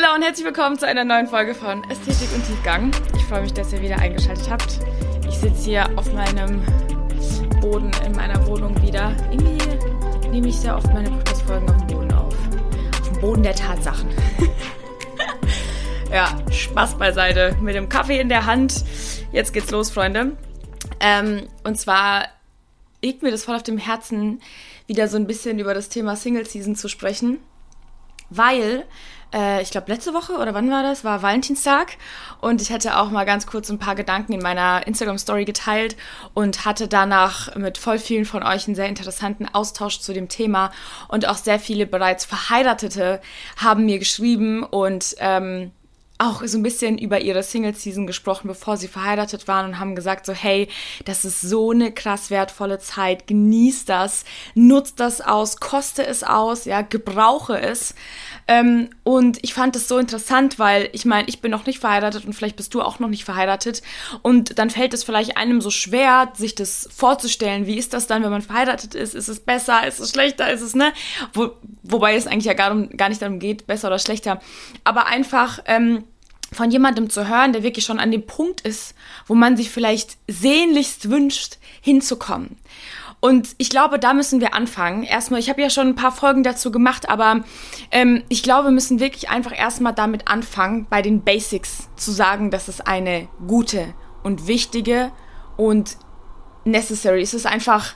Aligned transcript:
Hallo 0.00 0.14
und 0.14 0.22
herzlich 0.22 0.46
willkommen 0.46 0.78
zu 0.78 0.86
einer 0.86 1.04
neuen 1.04 1.26
Folge 1.26 1.56
von 1.56 1.82
Ästhetik 1.90 2.32
und 2.32 2.46
Tiefgang. 2.46 2.92
Ich 3.16 3.24
freue 3.24 3.42
mich, 3.42 3.52
dass 3.52 3.72
ihr 3.72 3.82
wieder 3.82 3.98
eingeschaltet 3.98 4.48
habt. 4.48 4.78
Ich 5.26 5.36
sitze 5.38 5.64
hier 5.64 5.90
auf 5.98 6.12
meinem 6.12 6.62
Boden 7.60 7.90
in 8.06 8.12
meiner 8.12 8.46
Wohnung 8.46 8.80
wieder. 8.80 9.12
Irgendwie 9.32 10.28
nehme 10.28 10.46
ich 10.46 10.56
sehr 10.56 10.76
oft 10.76 10.86
meine 10.94 11.10
Podcast-Folgen 11.10 11.68
auf 11.68 11.78
dem 11.78 11.86
Boden 11.88 12.12
auf. 12.12 12.32
Auf 13.00 13.08
dem 13.08 13.20
Boden 13.20 13.42
der 13.42 13.56
Tatsachen. 13.56 14.08
ja, 16.12 16.28
Spaß 16.48 16.96
beiseite. 16.96 17.56
Mit 17.60 17.74
dem 17.74 17.88
Kaffee 17.88 18.20
in 18.20 18.28
der 18.28 18.46
Hand. 18.46 18.84
Jetzt 19.32 19.52
geht's 19.52 19.72
los, 19.72 19.90
Freunde. 19.90 20.36
Ähm, 21.00 21.48
und 21.64 21.76
zwar 21.76 22.28
liegt 23.02 23.24
mir 23.24 23.32
das 23.32 23.42
voll 23.42 23.56
auf 23.56 23.64
dem 23.64 23.78
Herzen, 23.78 24.42
wieder 24.86 25.08
so 25.08 25.16
ein 25.16 25.26
bisschen 25.26 25.58
über 25.58 25.74
das 25.74 25.88
Thema 25.88 26.14
Single 26.14 26.46
Season 26.46 26.76
zu 26.76 26.86
sprechen. 26.86 27.40
Weil 28.30 28.84
äh, 29.34 29.62
ich 29.62 29.70
glaube, 29.70 29.92
letzte 29.92 30.14
Woche 30.14 30.34
oder 30.34 30.54
wann 30.54 30.70
war 30.70 30.82
das? 30.82 31.04
War 31.04 31.22
Valentinstag. 31.22 31.96
Und 32.40 32.62
ich 32.62 32.72
hatte 32.72 32.98
auch 32.98 33.10
mal 33.10 33.24
ganz 33.24 33.46
kurz 33.46 33.70
ein 33.70 33.78
paar 33.78 33.94
Gedanken 33.94 34.32
in 34.32 34.40
meiner 34.40 34.86
Instagram-Story 34.86 35.44
geteilt 35.44 35.96
und 36.34 36.64
hatte 36.64 36.88
danach 36.88 37.54
mit 37.56 37.78
voll 37.78 37.98
vielen 37.98 38.24
von 38.24 38.42
euch 38.42 38.66
einen 38.66 38.76
sehr 38.76 38.88
interessanten 38.88 39.46
Austausch 39.48 40.00
zu 40.00 40.12
dem 40.12 40.28
Thema. 40.28 40.70
Und 41.08 41.28
auch 41.28 41.36
sehr 41.36 41.58
viele 41.58 41.86
bereits 41.86 42.24
Verheiratete 42.24 43.20
haben 43.56 43.84
mir 43.84 43.98
geschrieben 43.98 44.62
und 44.62 45.14
ähm, 45.18 45.72
auch 46.18 46.42
so 46.44 46.58
ein 46.58 46.64
bisschen 46.64 46.98
über 46.98 47.20
ihre 47.20 47.44
Single-Season 47.44 48.06
gesprochen, 48.06 48.48
bevor 48.48 48.76
sie 48.76 48.88
verheiratet 48.88 49.46
waren 49.46 49.66
und 49.66 49.78
haben 49.78 49.94
gesagt 49.94 50.26
so, 50.26 50.32
hey, 50.32 50.68
das 51.04 51.24
ist 51.24 51.40
so 51.40 51.70
eine 51.70 51.92
krass 51.92 52.30
wertvolle 52.30 52.80
Zeit, 52.80 53.28
genießt 53.28 53.88
das, 53.88 54.24
nutzt 54.54 54.98
das 54.98 55.20
aus, 55.20 55.60
koste 55.60 56.04
es 56.04 56.24
aus, 56.24 56.64
ja, 56.64 56.82
gebrauche 56.82 57.60
es. 57.60 57.94
Ähm, 58.48 58.90
und 59.04 59.38
ich 59.42 59.54
fand 59.54 59.76
das 59.76 59.86
so 59.86 59.98
interessant, 59.98 60.58
weil 60.58 60.88
ich 60.92 61.04
meine, 61.04 61.28
ich 61.28 61.40
bin 61.40 61.52
noch 61.52 61.66
nicht 61.66 61.78
verheiratet 61.78 62.24
und 62.24 62.32
vielleicht 62.32 62.56
bist 62.56 62.74
du 62.74 62.82
auch 62.82 62.98
noch 62.98 63.08
nicht 63.08 63.24
verheiratet. 63.24 63.82
Und 64.22 64.58
dann 64.58 64.70
fällt 64.70 64.94
es 64.94 65.04
vielleicht 65.04 65.36
einem 65.36 65.60
so 65.60 65.70
schwer, 65.70 66.32
sich 66.34 66.56
das 66.56 66.88
vorzustellen, 66.92 67.66
wie 67.66 67.78
ist 67.78 67.94
das 67.94 68.08
dann, 68.08 68.24
wenn 68.24 68.30
man 68.30 68.42
verheiratet 68.42 68.96
ist, 68.96 69.14
ist 69.14 69.28
es 69.28 69.38
besser, 69.38 69.86
ist 69.86 70.00
es 70.00 70.10
schlechter, 70.10 70.50
ist 70.50 70.62
es, 70.62 70.74
ne, 70.74 70.92
Wo, 71.32 71.50
wobei 71.84 72.16
es 72.16 72.26
eigentlich 72.26 72.46
ja 72.46 72.54
gar, 72.54 72.74
gar 72.74 73.08
nicht 73.08 73.22
darum 73.22 73.38
geht, 73.38 73.68
besser 73.68 73.86
oder 73.86 74.00
schlechter, 74.00 74.40
aber 74.82 75.06
einfach, 75.06 75.60
ähm, 75.66 76.04
von 76.52 76.70
jemandem 76.70 77.10
zu 77.10 77.28
hören, 77.28 77.52
der 77.52 77.62
wirklich 77.62 77.84
schon 77.84 77.98
an 77.98 78.10
dem 78.10 78.26
Punkt 78.26 78.60
ist, 78.62 78.94
wo 79.26 79.34
man 79.34 79.56
sich 79.56 79.70
vielleicht 79.70 80.16
sehnlichst 80.28 81.10
wünscht, 81.10 81.58
hinzukommen. 81.80 82.56
Und 83.20 83.48
ich 83.58 83.68
glaube, 83.68 83.98
da 83.98 84.14
müssen 84.14 84.40
wir 84.40 84.54
anfangen. 84.54 85.02
Erstmal, 85.02 85.40
ich 85.40 85.50
habe 85.50 85.60
ja 85.60 85.70
schon 85.70 85.88
ein 85.88 85.94
paar 85.96 86.12
Folgen 86.12 86.44
dazu 86.44 86.70
gemacht, 86.70 87.08
aber 87.08 87.42
ähm, 87.90 88.22
ich 88.28 88.42
glaube, 88.44 88.68
wir 88.68 88.72
müssen 88.72 89.00
wirklich 89.00 89.28
einfach 89.28 89.56
erstmal 89.56 89.92
damit 89.92 90.28
anfangen, 90.28 90.86
bei 90.88 91.02
den 91.02 91.22
Basics 91.22 91.88
zu 91.96 92.12
sagen, 92.12 92.50
dass 92.50 92.68
es 92.68 92.80
eine 92.80 93.28
gute 93.46 93.92
und 94.22 94.46
wichtige 94.46 95.10
und 95.56 95.96
necessary. 96.64 97.22
Es 97.22 97.34
ist 97.34 97.46
einfach 97.46 97.94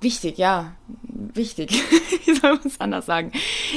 wichtig, 0.00 0.38
ja, 0.38 0.74
wichtig. 1.08 1.70
Wie 2.24 2.34
soll 2.34 2.54
man 2.54 2.66
es 2.66 2.80
anders 2.80 3.06
sagen? 3.06 3.32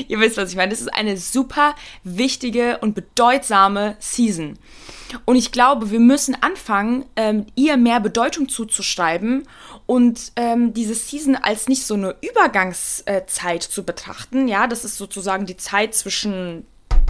Ihr 0.08 0.20
wisst, 0.20 0.38
was 0.38 0.52
ich 0.52 0.56
meine. 0.56 0.70
Das 0.70 0.82
ist 0.82 0.94
eine 0.94 1.18
super 1.18 1.76
wichtige 2.04 2.78
und 2.80 2.96
bedeutsame 2.96 3.96
Season. 4.00 4.58
Und 5.26 5.36
ich 5.36 5.52
glaube, 5.52 5.92
wir 5.92 6.00
müssen 6.00 6.36
anfangen, 6.42 7.06
ähm, 7.16 7.48
ihr 7.56 7.78
mehr 7.78 8.00
Bedeutung 8.00 8.48
zuzuschreiben 8.48 9.48
und 9.86 10.32
ähm, 10.36 10.74
diese 10.74 10.94
Season 10.94 11.36
als 11.36 11.68
nicht 11.68 11.86
so 11.86 11.96
eine 11.96 12.16
Übergangszeit 12.22 13.64
zu 13.64 13.84
betrachten. 13.84 14.48
Ja, 14.48 14.68
das 14.68 14.86
ist 14.86 14.98
sozusagen 14.98 15.46
die 15.46 15.58
Zeit 15.58 15.96
zwischen 15.96 16.66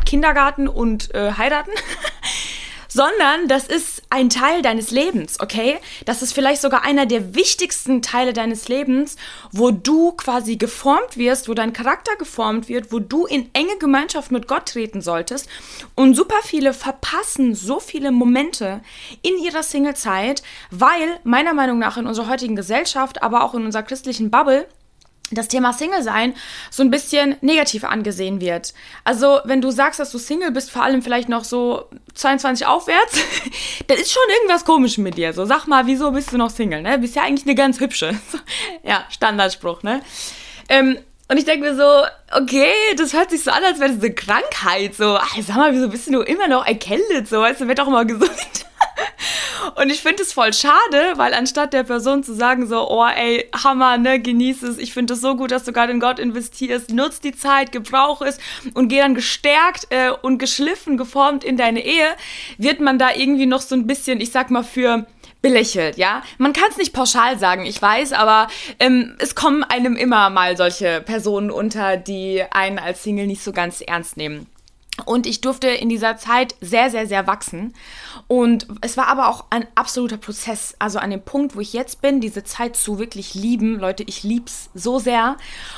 Kindergarten 0.05 0.67
und 0.67 1.13
äh, 1.13 1.33
heiraten. 1.33 1.71
sondern 2.89 3.47
das 3.47 3.67
ist 3.67 4.01
ein 4.09 4.29
Teil 4.29 4.61
deines 4.61 4.91
Lebens, 4.91 5.39
okay? 5.39 5.77
Das 6.05 6.21
ist 6.21 6.33
vielleicht 6.33 6.61
sogar 6.61 6.83
einer 6.83 7.05
der 7.05 7.35
wichtigsten 7.35 8.01
Teile 8.01 8.33
deines 8.33 8.67
Lebens, 8.67 9.15
wo 9.51 9.71
du 9.71 10.11
quasi 10.13 10.57
geformt 10.57 11.15
wirst, 11.15 11.47
wo 11.47 11.53
dein 11.53 11.71
Charakter 11.71 12.15
geformt 12.17 12.67
wird, 12.67 12.91
wo 12.91 12.99
du 12.99 13.25
in 13.25 13.49
enge 13.53 13.77
Gemeinschaft 13.77 14.31
mit 14.31 14.47
Gott 14.47 14.65
treten 14.65 15.01
solltest. 15.01 15.47
Und 15.95 16.15
super 16.15 16.39
viele 16.43 16.73
verpassen 16.73 17.55
so 17.55 17.79
viele 17.79 18.11
Momente 18.11 18.81
in 19.21 19.37
ihrer 19.37 19.63
Singlezeit, 19.63 20.41
weil 20.71 21.19
meiner 21.23 21.53
Meinung 21.53 21.79
nach 21.79 21.97
in 21.97 22.07
unserer 22.07 22.29
heutigen 22.29 22.55
Gesellschaft, 22.55 23.21
aber 23.21 23.43
auch 23.43 23.53
in 23.53 23.65
unserer 23.65 23.83
christlichen 23.83 24.31
Bubble, 24.31 24.67
das 25.31 25.47
Thema 25.47 25.73
Single 25.73 26.03
sein 26.03 26.33
so 26.69 26.83
ein 26.83 26.91
bisschen 26.91 27.35
negativ 27.41 27.83
angesehen 27.83 28.41
wird. 28.41 28.73
Also, 29.03 29.39
wenn 29.45 29.61
du 29.61 29.71
sagst, 29.71 29.99
dass 29.99 30.11
du 30.11 30.17
Single 30.17 30.51
bist, 30.51 30.71
vor 30.71 30.83
allem 30.83 31.01
vielleicht 31.01 31.29
noch 31.29 31.43
so 31.43 31.85
22 32.15 32.65
aufwärts, 32.65 33.19
dann 33.87 33.97
ist 33.97 34.11
schon 34.11 34.23
irgendwas 34.37 34.65
komisch 34.65 34.97
mit 34.97 35.17
dir. 35.17 35.33
So, 35.33 35.45
sag 35.45 35.67
mal, 35.67 35.87
wieso 35.87 36.11
bist 36.11 36.31
du 36.31 36.37
noch 36.37 36.49
Single, 36.49 36.81
ne? 36.81 36.97
Bist 36.99 37.15
ja 37.15 37.23
eigentlich 37.23 37.45
eine 37.45 37.55
ganz 37.55 37.79
hübsche. 37.79 38.19
ja, 38.83 39.05
Standardspruch, 39.09 39.83
ne? 39.83 40.01
Ähm, 40.69 40.97
und 41.31 41.37
ich 41.37 41.45
denke 41.45 41.69
mir 41.69 41.75
so, 41.75 42.05
okay, 42.35 42.73
das 42.97 43.13
hört 43.13 43.29
sich 43.29 43.43
so 43.43 43.51
an, 43.51 43.63
als 43.63 43.79
wäre 43.79 43.91
das 43.93 44.03
eine 44.03 44.13
Krankheit. 44.15 44.95
So, 44.95 45.15
ach, 45.15 45.37
sag 45.41 45.57
mal, 45.57 45.71
wieso 45.73 45.87
bist 45.87 46.07
du 46.07 46.21
immer 46.21 46.47
noch 46.47 46.65
erkältet? 46.65 47.27
So, 47.27 47.39
weißt 47.39 47.61
du, 47.61 47.67
wird 47.67 47.77
doch 47.77 47.87
mal 47.87 48.05
gesund. 48.05 48.58
Und 49.75 49.89
ich 49.89 50.01
finde 50.01 50.23
es 50.23 50.33
voll 50.33 50.53
schade, 50.53 51.13
weil 51.15 51.33
anstatt 51.33 51.73
der 51.73 51.83
Person 51.83 52.23
zu 52.23 52.33
sagen 52.33 52.67
so, 52.67 52.89
oh 52.89 53.05
ey, 53.05 53.49
Hammer, 53.63 53.97
ne, 53.97 54.19
genieß 54.19 54.63
es, 54.63 54.77
ich 54.77 54.93
finde 54.93 55.13
es 55.13 55.21
so 55.21 55.35
gut, 55.35 55.51
dass 55.51 55.63
du 55.63 55.71
gerade 55.71 55.91
in 55.91 55.99
Gott 55.99 56.19
investierst, 56.19 56.91
nutz 56.91 57.19
die 57.19 57.35
Zeit, 57.35 57.71
gebrauch 57.71 58.21
es 58.21 58.37
und 58.73 58.87
geh 58.89 58.99
dann 58.99 59.15
gestärkt 59.15 59.87
äh, 59.89 60.11
und 60.11 60.37
geschliffen, 60.37 60.97
geformt 60.97 61.43
in 61.43 61.57
deine 61.57 61.83
Ehe, 61.83 62.07
wird 62.57 62.79
man 62.79 62.99
da 62.99 63.13
irgendwie 63.13 63.45
noch 63.45 63.61
so 63.61 63.75
ein 63.75 63.87
bisschen, 63.87 64.21
ich 64.21 64.31
sag 64.31 64.49
mal, 64.49 64.63
für 64.63 65.05
belächelt, 65.41 65.97
ja. 65.97 66.21
Man 66.37 66.53
kann 66.53 66.69
es 66.69 66.77
nicht 66.77 66.93
pauschal 66.93 67.39
sagen, 67.39 67.65
ich 67.65 67.81
weiß, 67.81 68.13
aber 68.13 68.47
ähm, 68.79 69.15
es 69.19 69.35
kommen 69.35 69.63
einem 69.63 69.95
immer 69.95 70.29
mal 70.29 70.57
solche 70.57 71.01
Personen 71.01 71.49
unter, 71.49 71.97
die 71.97 72.43
einen 72.51 72.77
als 72.77 73.03
Single 73.03 73.27
nicht 73.27 73.43
so 73.43 73.51
ganz 73.51 73.81
ernst 73.81 74.17
nehmen. 74.17 74.47
Und 75.05 75.25
ich 75.25 75.41
durfte 75.41 75.67
in 75.67 75.89
dieser 75.89 76.17
Zeit 76.17 76.55
sehr, 76.61 76.89
sehr, 76.89 77.07
sehr 77.07 77.27
wachsen. 77.27 77.73
Und 78.27 78.67
es 78.81 78.97
war 78.97 79.07
aber 79.07 79.29
auch 79.29 79.45
ein 79.49 79.67
absoluter 79.75 80.17
Prozess. 80.17 80.75
Also 80.79 80.99
an 80.99 81.09
dem 81.09 81.21
Punkt, 81.21 81.55
wo 81.55 81.59
ich 81.59 81.73
jetzt 81.73 82.01
bin, 82.01 82.21
diese 82.21 82.43
Zeit 82.43 82.75
zu 82.75 82.99
wirklich 82.99 83.33
lieben. 83.33 83.79
Leute, 83.79 84.03
ich 84.03 84.23
lieb's 84.23 84.69
so 84.73 84.99
sehr. 84.99 85.37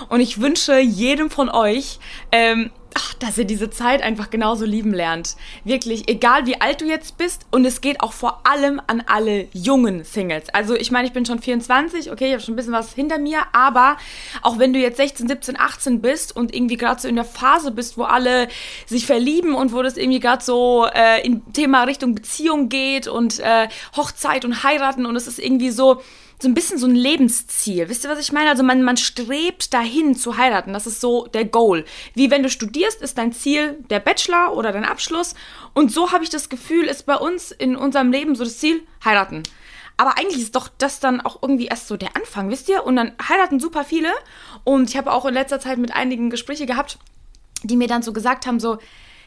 Und 0.09 0.19
ich 0.19 0.41
wünsche 0.41 0.79
jedem 0.79 1.29
von 1.29 1.49
euch, 1.49 1.99
ähm, 2.31 2.71
ach, 2.95 3.13
dass 3.15 3.37
ihr 3.37 3.45
diese 3.45 3.69
Zeit 3.69 4.01
einfach 4.01 4.29
genauso 4.29 4.65
lieben 4.65 4.93
lernt. 4.93 5.35
Wirklich, 5.63 6.09
egal 6.09 6.45
wie 6.45 6.59
alt 6.59 6.81
du 6.81 6.85
jetzt 6.85 7.17
bist. 7.17 7.45
Und 7.51 7.65
es 7.65 7.81
geht 7.81 8.01
auch 8.01 8.13
vor 8.13 8.41
allem 8.45 8.81
an 8.87 9.03
alle 9.07 9.47
jungen 9.53 10.03
Singles. 10.03 10.49
Also 10.49 10.75
ich 10.75 10.91
meine, 10.91 11.07
ich 11.07 11.13
bin 11.13 11.25
schon 11.25 11.39
24, 11.39 12.11
okay, 12.11 12.27
ich 12.27 12.33
habe 12.33 12.41
schon 12.41 12.53
ein 12.53 12.57
bisschen 12.57 12.73
was 12.73 12.93
hinter 12.93 13.17
mir. 13.17 13.41
Aber 13.53 13.97
auch 14.41 14.59
wenn 14.59 14.73
du 14.73 14.79
jetzt 14.79 14.97
16, 14.97 15.27
17, 15.27 15.59
18 15.59 16.01
bist 16.01 16.35
und 16.35 16.53
irgendwie 16.53 16.77
gerade 16.77 17.01
so 17.01 17.07
in 17.07 17.15
der 17.15 17.25
Phase 17.25 17.71
bist, 17.71 17.97
wo 17.97 18.03
alle 18.03 18.47
sich 18.85 19.05
verlieben 19.05 19.53
und 19.53 19.73
wo 19.73 19.81
das 19.81 19.97
irgendwie 19.97 20.19
gerade 20.19 20.43
so 20.43 20.87
äh, 20.93 21.25
in 21.25 21.53
Thema 21.53 21.83
Richtung 21.83 22.15
Beziehung 22.15 22.69
geht 22.69 23.07
und 23.07 23.39
äh, 23.39 23.67
Hochzeit 23.95 24.45
und 24.45 24.63
heiraten 24.63 25.05
und 25.05 25.15
es 25.15 25.27
ist 25.27 25.39
irgendwie 25.39 25.71
so 25.71 26.01
so 26.41 26.47
ein 26.47 26.53
bisschen 26.53 26.79
so 26.79 26.87
ein 26.87 26.95
Lebensziel. 26.95 27.87
Wisst 27.87 28.03
ihr, 28.03 28.09
was 28.09 28.19
ich 28.19 28.31
meine? 28.31 28.49
Also 28.49 28.63
man, 28.63 28.81
man 28.81 28.97
strebt 28.97 29.73
dahin 29.73 30.15
zu 30.15 30.37
heiraten. 30.37 30.73
Das 30.73 30.87
ist 30.87 30.99
so 30.99 31.27
der 31.27 31.45
Goal. 31.45 31.85
Wie 32.15 32.31
wenn 32.31 32.41
du 32.41 32.49
studierst, 32.49 33.01
ist 33.01 33.17
dein 33.17 33.31
Ziel 33.31 33.77
der 33.89 33.99
Bachelor 33.99 34.55
oder 34.55 34.71
dein 34.71 34.85
Abschluss. 34.85 35.35
Und 35.73 35.91
so 35.91 36.11
habe 36.11 36.23
ich 36.23 36.29
das 36.31 36.49
Gefühl, 36.49 36.85
ist 36.85 37.05
bei 37.05 37.15
uns 37.15 37.51
in 37.51 37.75
unserem 37.75 38.11
Leben 38.11 38.35
so 38.35 38.43
das 38.43 38.57
Ziel, 38.57 38.81
heiraten. 39.05 39.43
Aber 39.97 40.17
eigentlich 40.17 40.41
ist 40.41 40.55
doch 40.55 40.67
das 40.79 40.99
dann 40.99 41.21
auch 41.21 41.43
irgendwie 41.43 41.67
erst 41.67 41.87
so 41.87 41.95
der 41.95 42.15
Anfang, 42.15 42.49
wisst 42.49 42.69
ihr? 42.69 42.85
Und 42.85 42.95
dann 42.95 43.11
heiraten 43.29 43.59
super 43.59 43.83
viele. 43.83 44.09
Und 44.63 44.89
ich 44.89 44.97
habe 44.97 45.11
auch 45.11 45.25
in 45.25 45.35
letzter 45.35 45.59
Zeit 45.59 45.77
mit 45.77 45.93
einigen 45.93 46.31
Gespräche 46.31 46.65
gehabt, 46.65 46.97
die 47.61 47.77
mir 47.77 47.87
dann 47.87 48.01
so 48.01 48.13
gesagt 48.13 48.47
haben, 48.47 48.59
so, 48.59 48.79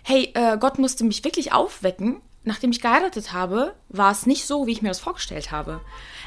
hey, 0.03 0.33
äh, 0.35 0.59
Gott 0.59 0.81
musste 0.81 1.05
mich 1.05 1.23
wirklich 1.23 1.53
aufwecken. 1.53 2.21
Nachdem 2.43 2.73
ich 2.73 2.81
geheiratet 2.81 3.33
habe, 3.33 3.75
war 3.89 4.11
es 4.11 4.27
nicht 4.27 4.47
so, 4.47 4.67
wie 4.67 4.73
ich 4.73 4.83
mir 4.83 4.89
das 4.89 5.01
vorgestellt 5.01 5.53
habe 5.53 5.81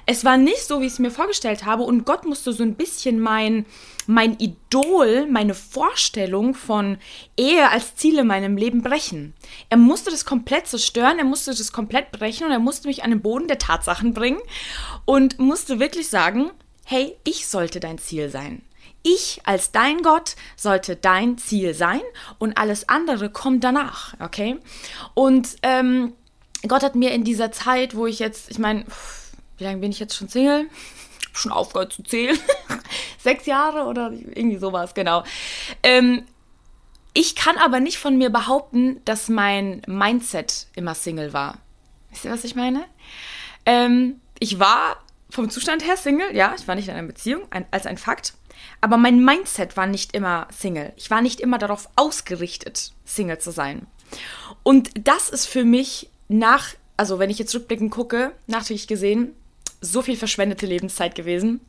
es 0.10 0.24
war 0.24 0.38
nicht 0.38 0.66
so, 0.66 0.80
wie 0.80 0.86
ich 0.86 0.94
es 0.94 1.00
mir 1.00 1.12
vorgestellt 1.12 1.66
habe 1.66 1.84
und 1.84 2.06
Gott 2.06 2.26
musste 2.26 2.54
so 2.54 2.64
ein 2.64 2.76
bisschen 2.76 3.20
mein, 3.20 3.66
mein 4.08 4.40
Idol, 4.40 5.28
meine 5.28 5.54
Vorstellung 5.54 6.54
von 6.54 6.98
Ehe 7.36 7.70
als 7.70 7.98
Ziel 7.98 8.20
in 8.20 8.28
meinem 8.28 8.56
Leben 8.56 8.82
brechen. 8.82 9.34
Er 9.70 9.76
musste 9.76 10.10
das 10.10 10.24
komplett 10.24 10.66
zerstören, 10.66 11.20
er 11.20 11.26
musste 11.26 11.54
das 11.54 11.74
komplett 11.74 12.12
brechen 12.12 12.46
und 12.46 12.54
er 12.54 12.60
musste 12.60 12.88
mich 12.88 13.04
an 13.04 13.10
den 13.10 13.22
Boden 13.22 13.50
der 13.50 13.58
Tatsachen 13.58 14.14
bringen 14.14 14.40
und 15.04 15.40
musste 15.40 15.82
wirklich 15.82 16.08
sagen, 16.08 16.52
hey, 16.86 17.18
ich 17.26 17.46
sollte 17.48 17.82
dein 17.82 17.98
Ziel 17.98 18.30
sein. 18.30 18.62
Ich 19.04 19.42
als 19.44 19.74
dein 19.74 20.04
Gott 20.04 20.38
sollte 20.56 20.96
dein 20.96 21.38
Ziel 21.38 21.74
sein 21.74 22.02
und 22.40 22.58
alles 22.58 22.88
andere 22.88 23.30
kommt 23.30 23.62
danach, 23.66 24.14
okay? 24.22 24.58
Und 25.16 25.58
ähm, 25.64 26.14
Gott 26.66 26.84
hat 26.84 26.96
mir 26.96 27.12
in 27.12 27.26
dieser 27.26 27.52
Zeit, 27.52 27.94
wo 27.94 28.08
ich 28.08 28.20
jetzt, 28.20 28.50
ich 28.50 28.58
meine, 28.58 28.86
wie 29.58 29.64
lange 29.64 29.78
bin 29.80 29.92
ich 29.92 30.00
jetzt 30.00 30.16
schon 30.16 30.30
Single? 30.30 30.70
schon 31.34 31.52
aufgehört 31.52 31.94
zu 31.94 32.02
zählen. 32.04 32.38
Sechs 33.20 33.46
Jahre 33.46 33.84
oder 33.84 34.12
irgendwie 34.12 34.58
sowas, 34.58 34.94
genau. 34.96 35.24
Ähm, 35.84 36.24
Ich 37.14 37.36
kann 37.36 37.58
aber 37.58 37.80
nicht 37.80 37.98
von 37.98 38.18
mir 38.18 38.30
behaupten, 38.30 39.02
dass 39.06 39.30
mein 39.30 39.82
Mindset 39.88 40.68
immer 40.76 40.94
Single 40.96 41.34
war. 41.34 41.60
Wisst 42.12 42.26
ihr, 42.26 42.32
was 42.32 42.44
ich 42.44 42.56
meine? 42.56 42.86
Ähm, 43.66 44.20
ich 44.40 44.60
war 44.60 44.98
vom 45.30 45.50
Zustand 45.50 45.86
her 45.86 45.98
Single, 45.98 46.36
ja, 46.36 46.56
ich 46.58 46.68
war 46.68 46.76
nicht 46.76 46.88
in 46.88 46.94
einer 46.96 47.08
Beziehung, 47.08 47.44
ein, 47.50 47.66
als 47.72 47.86
ein 47.86 47.98
Fakt. 47.98 48.34
Aber 48.82 48.98
mein 48.98 49.24
Mindset 49.24 49.78
war 49.78 49.86
nicht 49.88 50.14
immer 50.14 50.48
Single. 50.52 50.94
Ich 50.96 51.12
war 51.12 51.22
nicht 51.22 51.40
immer 51.40 51.58
darauf 51.58 51.90
ausgerichtet, 51.96 52.94
Single 53.06 53.40
zu 53.40 53.52
sein. 53.52 53.88
Und 54.64 54.90
das 55.08 55.30
ist 55.30 55.48
für 55.48 55.64
mich 55.64 56.10
nach, 56.28 56.70
also 56.98 57.20
wenn 57.20 57.30
ich 57.30 57.40
jetzt 57.40 57.54
rückblickend 57.54 57.92
gucke, 57.92 58.32
nachträglich 58.48 58.88
gesehen, 58.88 59.36
so 59.82 60.02
viel 60.02 60.16
verschwendete 60.16 60.66
Lebenszeit 60.66 61.16
gewesen. 61.16 61.62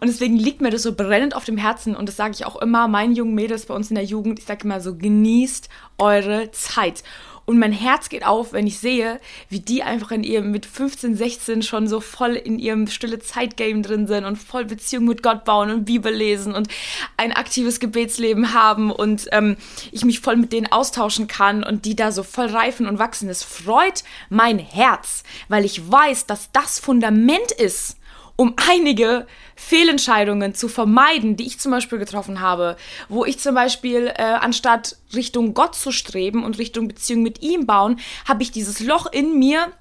Und 0.00 0.08
deswegen 0.08 0.36
liegt 0.36 0.60
mir 0.60 0.70
das 0.70 0.82
so 0.82 0.94
brennend 0.94 1.34
auf 1.34 1.44
dem 1.44 1.56
Herzen 1.56 1.96
und 1.96 2.08
das 2.08 2.16
sage 2.16 2.34
ich 2.34 2.44
auch 2.44 2.56
immer 2.56 2.88
meinen 2.88 3.14
jungen 3.14 3.34
Mädels 3.34 3.66
bei 3.66 3.74
uns 3.74 3.90
in 3.90 3.96
der 3.96 4.04
Jugend. 4.04 4.38
Ich 4.38 4.44
sage 4.44 4.64
immer 4.64 4.80
so, 4.80 4.96
genießt 4.96 5.68
eure 5.98 6.50
Zeit. 6.52 7.02
Und 7.48 7.58
mein 7.58 7.72
Herz 7.72 8.10
geht 8.10 8.26
auf, 8.26 8.52
wenn 8.52 8.66
ich 8.66 8.78
sehe, 8.78 9.22
wie 9.48 9.60
die 9.60 9.82
einfach 9.82 10.10
in 10.10 10.22
ihrem 10.22 10.50
mit 10.50 10.66
15, 10.66 11.16
16 11.16 11.62
schon 11.62 11.88
so 11.88 11.98
voll 11.98 12.34
in 12.34 12.58
ihrem 12.58 12.88
stille 12.88 13.20
Zeitgame 13.20 13.80
drin 13.80 14.06
sind 14.06 14.26
und 14.26 14.36
voll 14.36 14.66
Beziehung 14.66 15.06
mit 15.06 15.22
Gott 15.22 15.46
bauen 15.46 15.70
und 15.70 15.86
Bibel 15.86 16.12
lesen 16.12 16.54
und 16.54 16.68
ein 17.16 17.32
aktives 17.32 17.80
Gebetsleben 17.80 18.52
haben 18.52 18.90
und 18.90 19.28
ähm, 19.32 19.56
ich 19.92 20.04
mich 20.04 20.20
voll 20.20 20.36
mit 20.36 20.52
denen 20.52 20.70
austauschen 20.70 21.26
kann 21.26 21.64
und 21.64 21.86
die 21.86 21.96
da 21.96 22.12
so 22.12 22.22
voll 22.22 22.48
reifen 22.48 22.86
und 22.86 22.98
wachsen. 22.98 23.30
Es 23.30 23.44
freut 23.44 24.04
mein 24.28 24.58
Herz, 24.58 25.22
weil 25.48 25.64
ich 25.64 25.90
weiß, 25.90 26.26
dass 26.26 26.52
das 26.52 26.78
Fundament 26.78 27.50
ist, 27.52 27.96
um 28.38 28.54
einige 28.70 29.26
Fehlentscheidungen 29.56 30.54
zu 30.54 30.68
vermeiden, 30.68 31.36
die 31.36 31.44
ich 31.44 31.58
zum 31.58 31.72
Beispiel 31.72 31.98
getroffen 31.98 32.40
habe, 32.40 32.76
wo 33.08 33.24
ich 33.24 33.40
zum 33.40 33.56
Beispiel 33.56 34.12
äh, 34.16 34.22
anstatt 34.22 34.96
Richtung 35.12 35.54
Gott 35.54 35.74
zu 35.74 35.90
streben 35.90 36.44
und 36.44 36.56
Richtung 36.56 36.86
Beziehung 36.86 37.24
mit 37.24 37.42
ihm 37.42 37.66
bauen, 37.66 37.98
habe 38.26 38.44
ich 38.44 38.52
dieses 38.52 38.78
Loch 38.78 39.06
in 39.10 39.40
mir 39.40 39.72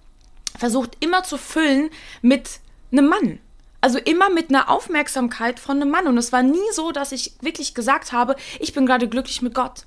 versucht 0.58 0.98
immer 1.02 1.22
zu 1.22 1.38
füllen 1.38 1.92
mit 2.24 2.60
einem 2.92 3.08
Mann. 3.08 3.40
Also 3.80 4.00
immer 4.00 4.32
mit 4.32 4.50
einer 4.50 4.72
Aufmerksamkeit 4.72 5.60
von 5.60 5.80
einem 5.80 5.92
Mann. 5.92 6.08
Und 6.08 6.18
es 6.18 6.32
war 6.32 6.42
nie 6.42 6.58
so, 6.72 6.92
dass 6.92 7.12
ich 7.12 7.34
wirklich 7.42 7.76
gesagt 7.76 8.12
habe, 8.12 8.36
ich 8.60 8.74
bin 8.74 8.88
gerade 8.88 9.08
glücklich 9.08 9.44
mit 9.44 9.54
Gott. 9.54 9.86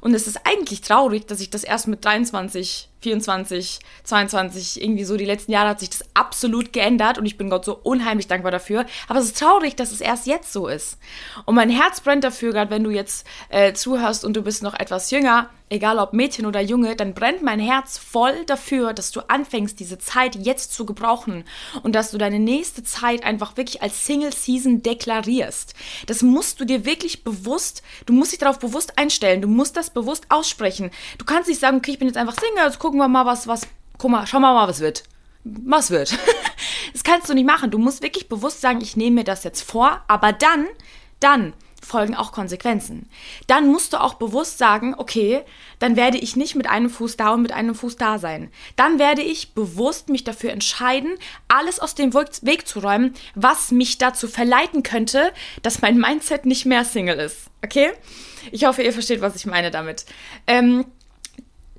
Und 0.00 0.14
es 0.14 0.26
ist 0.26 0.40
eigentlich 0.44 0.80
traurig, 0.80 1.26
dass 1.26 1.38
ich 1.38 1.48
das 1.48 1.62
erst 1.62 1.86
mit 1.86 2.04
23 2.04 2.88
24, 3.04 3.80
22, 4.02 4.82
irgendwie 4.82 5.04
so 5.04 5.18
die 5.18 5.26
letzten 5.26 5.52
Jahre 5.52 5.68
hat 5.68 5.80
sich 5.80 5.90
das 5.90 6.04
absolut 6.14 6.72
geändert 6.72 7.18
und 7.18 7.26
ich 7.26 7.36
bin 7.36 7.50
Gott 7.50 7.66
so 7.66 7.78
unheimlich 7.82 8.26
dankbar 8.26 8.50
dafür. 8.50 8.86
Aber 9.08 9.18
es 9.18 9.26
ist 9.26 9.38
traurig, 9.38 9.76
dass 9.76 9.92
es 9.92 10.00
erst 10.00 10.26
jetzt 10.26 10.52
so 10.52 10.68
ist. 10.68 10.98
Und 11.44 11.54
mein 11.54 11.68
Herz 11.68 12.00
brennt 12.00 12.24
dafür, 12.24 12.52
gerade 12.52 12.70
wenn 12.70 12.82
du 12.82 12.90
jetzt 12.90 13.26
äh, 13.50 13.74
zuhörst 13.74 14.24
und 14.24 14.34
du 14.34 14.42
bist 14.42 14.62
noch 14.62 14.72
etwas 14.72 15.10
jünger, 15.10 15.50
egal 15.70 15.98
ob 15.98 16.12
Mädchen 16.12 16.46
oder 16.46 16.60
Junge, 16.60 16.94
dann 16.94 17.14
brennt 17.14 17.42
mein 17.42 17.58
Herz 17.58 17.98
voll 17.98 18.44
dafür, 18.46 18.92
dass 18.92 19.10
du 19.10 19.20
anfängst, 19.28 19.80
diese 19.80 19.98
Zeit 19.98 20.36
jetzt 20.36 20.72
zu 20.72 20.86
gebrauchen 20.86 21.44
und 21.82 21.94
dass 21.94 22.10
du 22.10 22.18
deine 22.18 22.38
nächste 22.38 22.84
Zeit 22.84 23.24
einfach 23.24 23.56
wirklich 23.56 23.82
als 23.82 24.06
Single 24.06 24.32
Season 24.32 24.82
deklarierst. 24.82 25.74
Das 26.06 26.22
musst 26.22 26.60
du 26.60 26.64
dir 26.64 26.84
wirklich 26.84 27.24
bewusst, 27.24 27.82
du 28.06 28.12
musst 28.12 28.32
dich 28.32 28.38
darauf 28.38 28.58
bewusst 28.58 28.98
einstellen, 28.98 29.42
du 29.42 29.48
musst 29.48 29.76
das 29.76 29.90
bewusst 29.90 30.26
aussprechen. 30.28 30.90
Du 31.18 31.24
kannst 31.24 31.48
nicht 31.48 31.60
sagen, 31.60 31.78
okay, 31.78 31.92
ich 31.92 31.98
bin 31.98 32.08
jetzt 32.08 32.16
einfach 32.16 32.36
Single, 32.38 32.62
also 32.62 32.78
guck 32.78 32.93
gucken 32.94 33.12
wir 33.12 33.24
mal, 33.24 33.26
was, 33.26 33.48
was, 33.48 33.62
guck 33.98 34.12
mal, 34.12 34.24
schauen 34.24 34.42
wir 34.42 34.54
mal, 34.54 34.68
was 34.68 34.78
wird. 34.78 35.02
Was 35.42 35.90
wird? 35.90 36.16
das 36.92 37.02
kannst 37.02 37.28
du 37.28 37.34
nicht 37.34 37.44
machen. 37.44 37.72
Du 37.72 37.78
musst 37.78 38.04
wirklich 38.04 38.28
bewusst 38.28 38.60
sagen, 38.60 38.80
ich 38.80 38.96
nehme 38.96 39.16
mir 39.16 39.24
das 39.24 39.42
jetzt 39.42 39.62
vor, 39.62 40.02
aber 40.06 40.32
dann, 40.32 40.68
dann 41.18 41.54
folgen 41.82 42.14
auch 42.14 42.30
Konsequenzen. 42.30 43.08
Dann 43.48 43.66
musst 43.66 43.94
du 43.94 44.00
auch 44.00 44.14
bewusst 44.14 44.58
sagen, 44.58 44.94
okay, 44.96 45.42
dann 45.80 45.96
werde 45.96 46.18
ich 46.18 46.36
nicht 46.36 46.54
mit 46.54 46.70
einem 46.70 46.88
Fuß 46.88 47.16
da 47.16 47.34
und 47.34 47.42
mit 47.42 47.50
einem 47.50 47.74
Fuß 47.74 47.96
da 47.96 48.20
sein. 48.20 48.48
Dann 48.76 49.00
werde 49.00 49.22
ich 49.22 49.54
bewusst 49.54 50.08
mich 50.08 50.22
dafür 50.22 50.52
entscheiden, 50.52 51.16
alles 51.48 51.80
aus 51.80 51.96
dem 51.96 52.14
Weg 52.14 52.68
zu 52.68 52.78
räumen, 52.78 53.14
was 53.34 53.72
mich 53.72 53.98
dazu 53.98 54.28
verleiten 54.28 54.84
könnte, 54.84 55.32
dass 55.62 55.82
mein 55.82 55.98
Mindset 55.98 56.46
nicht 56.46 56.64
mehr 56.64 56.84
Single 56.84 57.18
ist. 57.18 57.50
Okay? 57.64 57.90
Ich 58.52 58.64
hoffe, 58.66 58.82
ihr 58.82 58.92
versteht, 58.92 59.20
was 59.20 59.36
ich 59.36 59.46
meine 59.46 59.70
damit. 59.70 60.04
Ähm, 60.46 60.84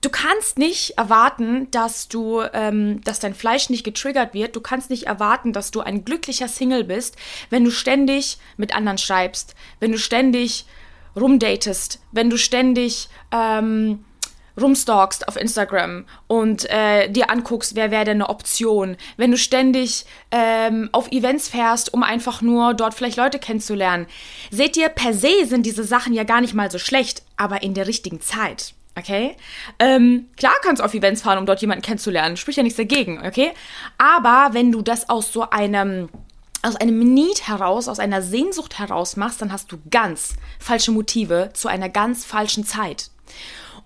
du 0.01 0.09
kannst 0.09 0.57
nicht 0.57 0.97
erwarten, 0.97 1.69
dass 1.71 2.07
du, 2.07 2.42
ähm, 2.53 3.01
dass 3.03 3.19
dein 3.19 3.33
Fleisch 3.33 3.69
nicht 3.69 3.83
getriggert 3.83 4.33
wird. 4.33 4.56
Du 4.56 4.62
kannst 4.62 4.89
nicht 4.89 5.07
erwarten, 5.07 5.53
dass 5.53 5.71
du 5.71 5.81
ein 5.81 6.06
glücklicher 6.06 6.47
Single 6.47 6.83
bist, 6.83 7.15
wenn 7.50 7.63
du 7.63 7.71
ständig 7.71 8.38
mit 8.57 8.75
anderen 8.75 8.97
schreibst, 8.97 9.56
wenn 9.80 9.92
du 9.92 9.97
ständig 9.97 10.65
rumdatest, 11.15 12.00
wenn 12.12 12.30
du 12.30 12.38
ständig 12.38 13.09
ähm, 13.31 14.03
rumstalkst 14.59 15.27
auf 15.27 15.36
Instagram 15.36 16.06
und 16.27 16.69
äh, 16.69 17.09
dir 17.09 17.30
anguckst, 17.30 17.75
wer 17.75 17.91
wäre 17.91 18.06
denn 18.06 18.18
eine 18.21 18.30
Option, 18.30 18.95
wenn 19.18 19.31
du 19.31 19.38
ständig 19.38 20.06
ähm, 20.31 20.89
auf 20.91 21.12
Events 21.12 21.50
fährst, 21.50 21.94
um 21.94 22.03
einfach 22.03 22.41
nur 22.41 22.74
dort 22.74 22.94
vielleicht 22.94 23.18
Leute 23.18 23.39
kennenzulernen. 23.39 24.07
Seht 24.51 24.77
ihr, 24.77 24.89
per 24.89 25.13
se 25.13 25.45
sind 25.45 25.65
diese 25.65 25.83
Sachen 25.83 26.13
ja 26.13 26.24
gar 26.24 26.41
nicht 26.41 26.53
mal 26.53 26.71
so 26.71 26.77
schlecht, 26.77 27.24
aber 27.38 27.63
in 27.63 27.74
der 27.74 27.88
richtigen 27.88 28.21
Zeit. 28.21 28.75
Okay? 28.97 29.36
Ähm, 29.77 30.30
klar 30.38 30.53
kannst 30.62 30.80
du 30.80 30.86
auf 30.86 30.94
Events 30.94 31.21
fahren, 31.21 31.38
um 31.38 31.45
dort 31.45 31.62
jemanden 31.62 31.81
kennenzulernen. 31.81 32.38
Spricht 32.38 32.57
ja 32.57 32.63
nichts 32.63 32.77
dagegen, 32.77 33.25
okay? 33.25 33.51
Aber 33.97 34.53
wenn 34.53 34.71
du 34.71 34.81
das 34.81 35.09
aus 35.09 35.33
so 35.33 35.50
einem 35.50 36.09
aus 36.62 36.75
einem 36.75 36.97
Need 37.13 37.47
heraus, 37.47 37.88
aus 37.88 38.00
einer 38.00 38.24
Sehnsucht 38.24 38.80
heraus 38.80 39.18
machst, 39.18 39.39
dann 39.39 39.51
hast 39.51 39.71
du 39.71 39.77
ganz 39.92 40.33
falsche 40.57 40.92
Motive 40.92 41.51
zu 41.53 41.68
einer 41.68 41.89
ganz 41.89 42.25
falschen 42.25 42.65
Zeit. 42.65 43.12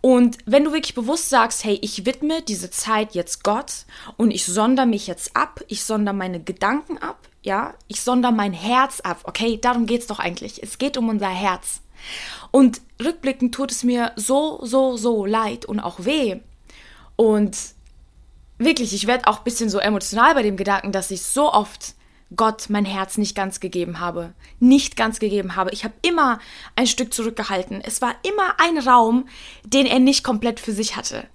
Und 0.02 0.38
wenn 0.46 0.64
du 0.64 0.72
wirklich 0.72 0.96
bewusst 0.96 1.30
sagst, 1.30 1.66
hey, 1.66 1.78
ich 1.82 2.06
widme 2.06 2.42
diese 2.42 2.72
Zeit 2.72 3.16
jetzt 3.16 3.44
Gott 3.44 3.86
und 4.16 4.32
ich 4.32 4.46
sonder 4.46 4.86
mich 4.86 5.08
jetzt 5.08 5.36
ab, 5.36 5.62
ich 5.68 5.84
sonder 5.84 6.14
meine 6.14 6.42
Gedanken 6.42 6.98
ab, 6.98 7.28
ja, 7.42 7.74
ich 7.88 8.02
sonder 8.02 8.32
mein 8.32 8.54
Herz 8.54 9.02
ab, 9.02 9.20
okay, 9.24 9.60
darum 9.62 9.86
geht's 9.86 10.08
doch 10.08 10.20
eigentlich. 10.20 10.64
Es 10.64 10.78
geht 10.78 10.98
um 10.98 11.10
unser 11.10 11.28
Herz. 11.28 11.82
Und 12.52 12.82
rückblickend 13.04 13.54
tut 13.54 13.72
es 13.72 13.84
mir 13.84 14.12
so, 14.16 14.60
so, 14.64 14.98
so 14.98 15.26
leid 15.26 15.66
und 15.66 15.80
auch 15.80 16.06
weh. 16.06 16.40
Und 17.16 17.58
wirklich, 18.58 18.94
ich 18.94 19.08
werde 19.08 19.28
auch 19.28 19.40
ein 19.40 19.44
bisschen 19.44 19.70
so 19.70 19.80
emotional 19.80 20.34
bei 20.34 20.44
dem 20.44 20.58
Gedanken, 20.58 20.92
dass 20.92 21.12
ich 21.12 21.22
so 21.22 21.52
oft 21.52 21.96
Gott 22.36 22.70
mein 22.70 22.86
Herz 22.86 23.18
nicht 23.18 23.36
ganz 23.36 23.60
gegeben 23.60 24.00
habe. 24.00 24.34
Nicht 24.60 24.96
ganz 24.96 25.20
gegeben 25.20 25.56
habe. 25.56 25.72
Ich 25.72 25.84
habe 25.84 25.96
immer 26.02 26.40
ein 26.76 26.88
Stück 26.88 27.14
zurückgehalten. 27.14 27.82
Es 27.82 28.02
war 28.02 28.16
immer 28.24 28.60
ein 28.60 28.78
Raum, 28.78 29.28
den 29.64 29.86
er 29.86 30.00
nicht 30.00 30.24
komplett 30.24 30.60
für 30.60 30.72
sich 30.72 30.96
hatte. 30.96 31.28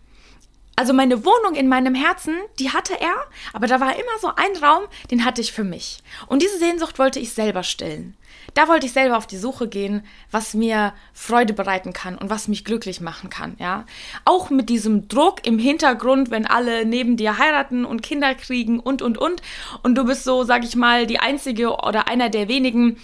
Also 0.76 0.92
meine 0.92 1.24
Wohnung 1.24 1.54
in 1.54 1.68
meinem 1.68 1.94
Herzen, 1.94 2.34
die 2.58 2.70
hatte 2.70 3.00
er, 3.00 3.14
aber 3.52 3.66
da 3.66 3.80
war 3.80 3.94
immer 3.94 4.18
so 4.20 4.28
ein 4.34 4.62
Raum, 4.62 4.84
den 5.10 5.24
hatte 5.24 5.40
ich 5.40 5.52
für 5.52 5.64
mich. 5.64 5.98
Und 6.26 6.42
diese 6.42 6.58
Sehnsucht 6.58 6.98
wollte 6.98 7.20
ich 7.20 7.32
selber 7.32 7.62
stillen. 7.62 8.16
Da 8.54 8.68
wollte 8.68 8.86
ich 8.86 8.92
selber 8.92 9.16
auf 9.16 9.26
die 9.26 9.36
Suche 9.36 9.68
gehen, 9.68 10.04
was 10.30 10.54
mir 10.54 10.92
Freude 11.12 11.54
bereiten 11.54 11.92
kann 11.92 12.18
und 12.18 12.28
was 12.28 12.48
mich 12.48 12.64
glücklich 12.64 13.00
machen 13.00 13.30
kann, 13.30 13.56
ja. 13.58 13.84
Auch 14.24 14.50
mit 14.50 14.68
diesem 14.68 15.08
Druck 15.08 15.46
im 15.46 15.58
Hintergrund, 15.58 16.30
wenn 16.30 16.46
alle 16.46 16.84
neben 16.84 17.16
dir 17.16 17.38
heiraten 17.38 17.84
und 17.84 18.02
Kinder 18.02 18.34
kriegen 18.34 18.80
und 18.80 19.00
und 19.00 19.16
und 19.16 19.42
und 19.82 19.94
du 19.96 20.04
bist 20.04 20.24
so, 20.24 20.44
sag 20.44 20.64
ich 20.64 20.76
mal, 20.76 21.06
die 21.06 21.20
einzige 21.20 21.70
oder 21.70 22.06
einer 22.08 22.28
der 22.28 22.48
wenigen, 22.48 23.00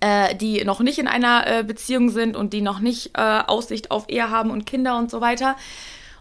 äh, 0.00 0.34
die 0.34 0.64
noch 0.64 0.80
nicht 0.80 0.98
in 0.98 1.08
einer 1.08 1.46
äh, 1.46 1.64
Beziehung 1.64 2.10
sind 2.10 2.36
und 2.36 2.52
die 2.52 2.62
noch 2.62 2.80
nicht 2.80 3.12
äh, 3.16 3.20
Aussicht 3.46 3.90
auf 3.90 4.08
Ehe 4.08 4.30
haben 4.30 4.50
und 4.50 4.64
Kinder 4.64 4.96
und 4.96 5.10
so 5.10 5.20
weiter. 5.20 5.56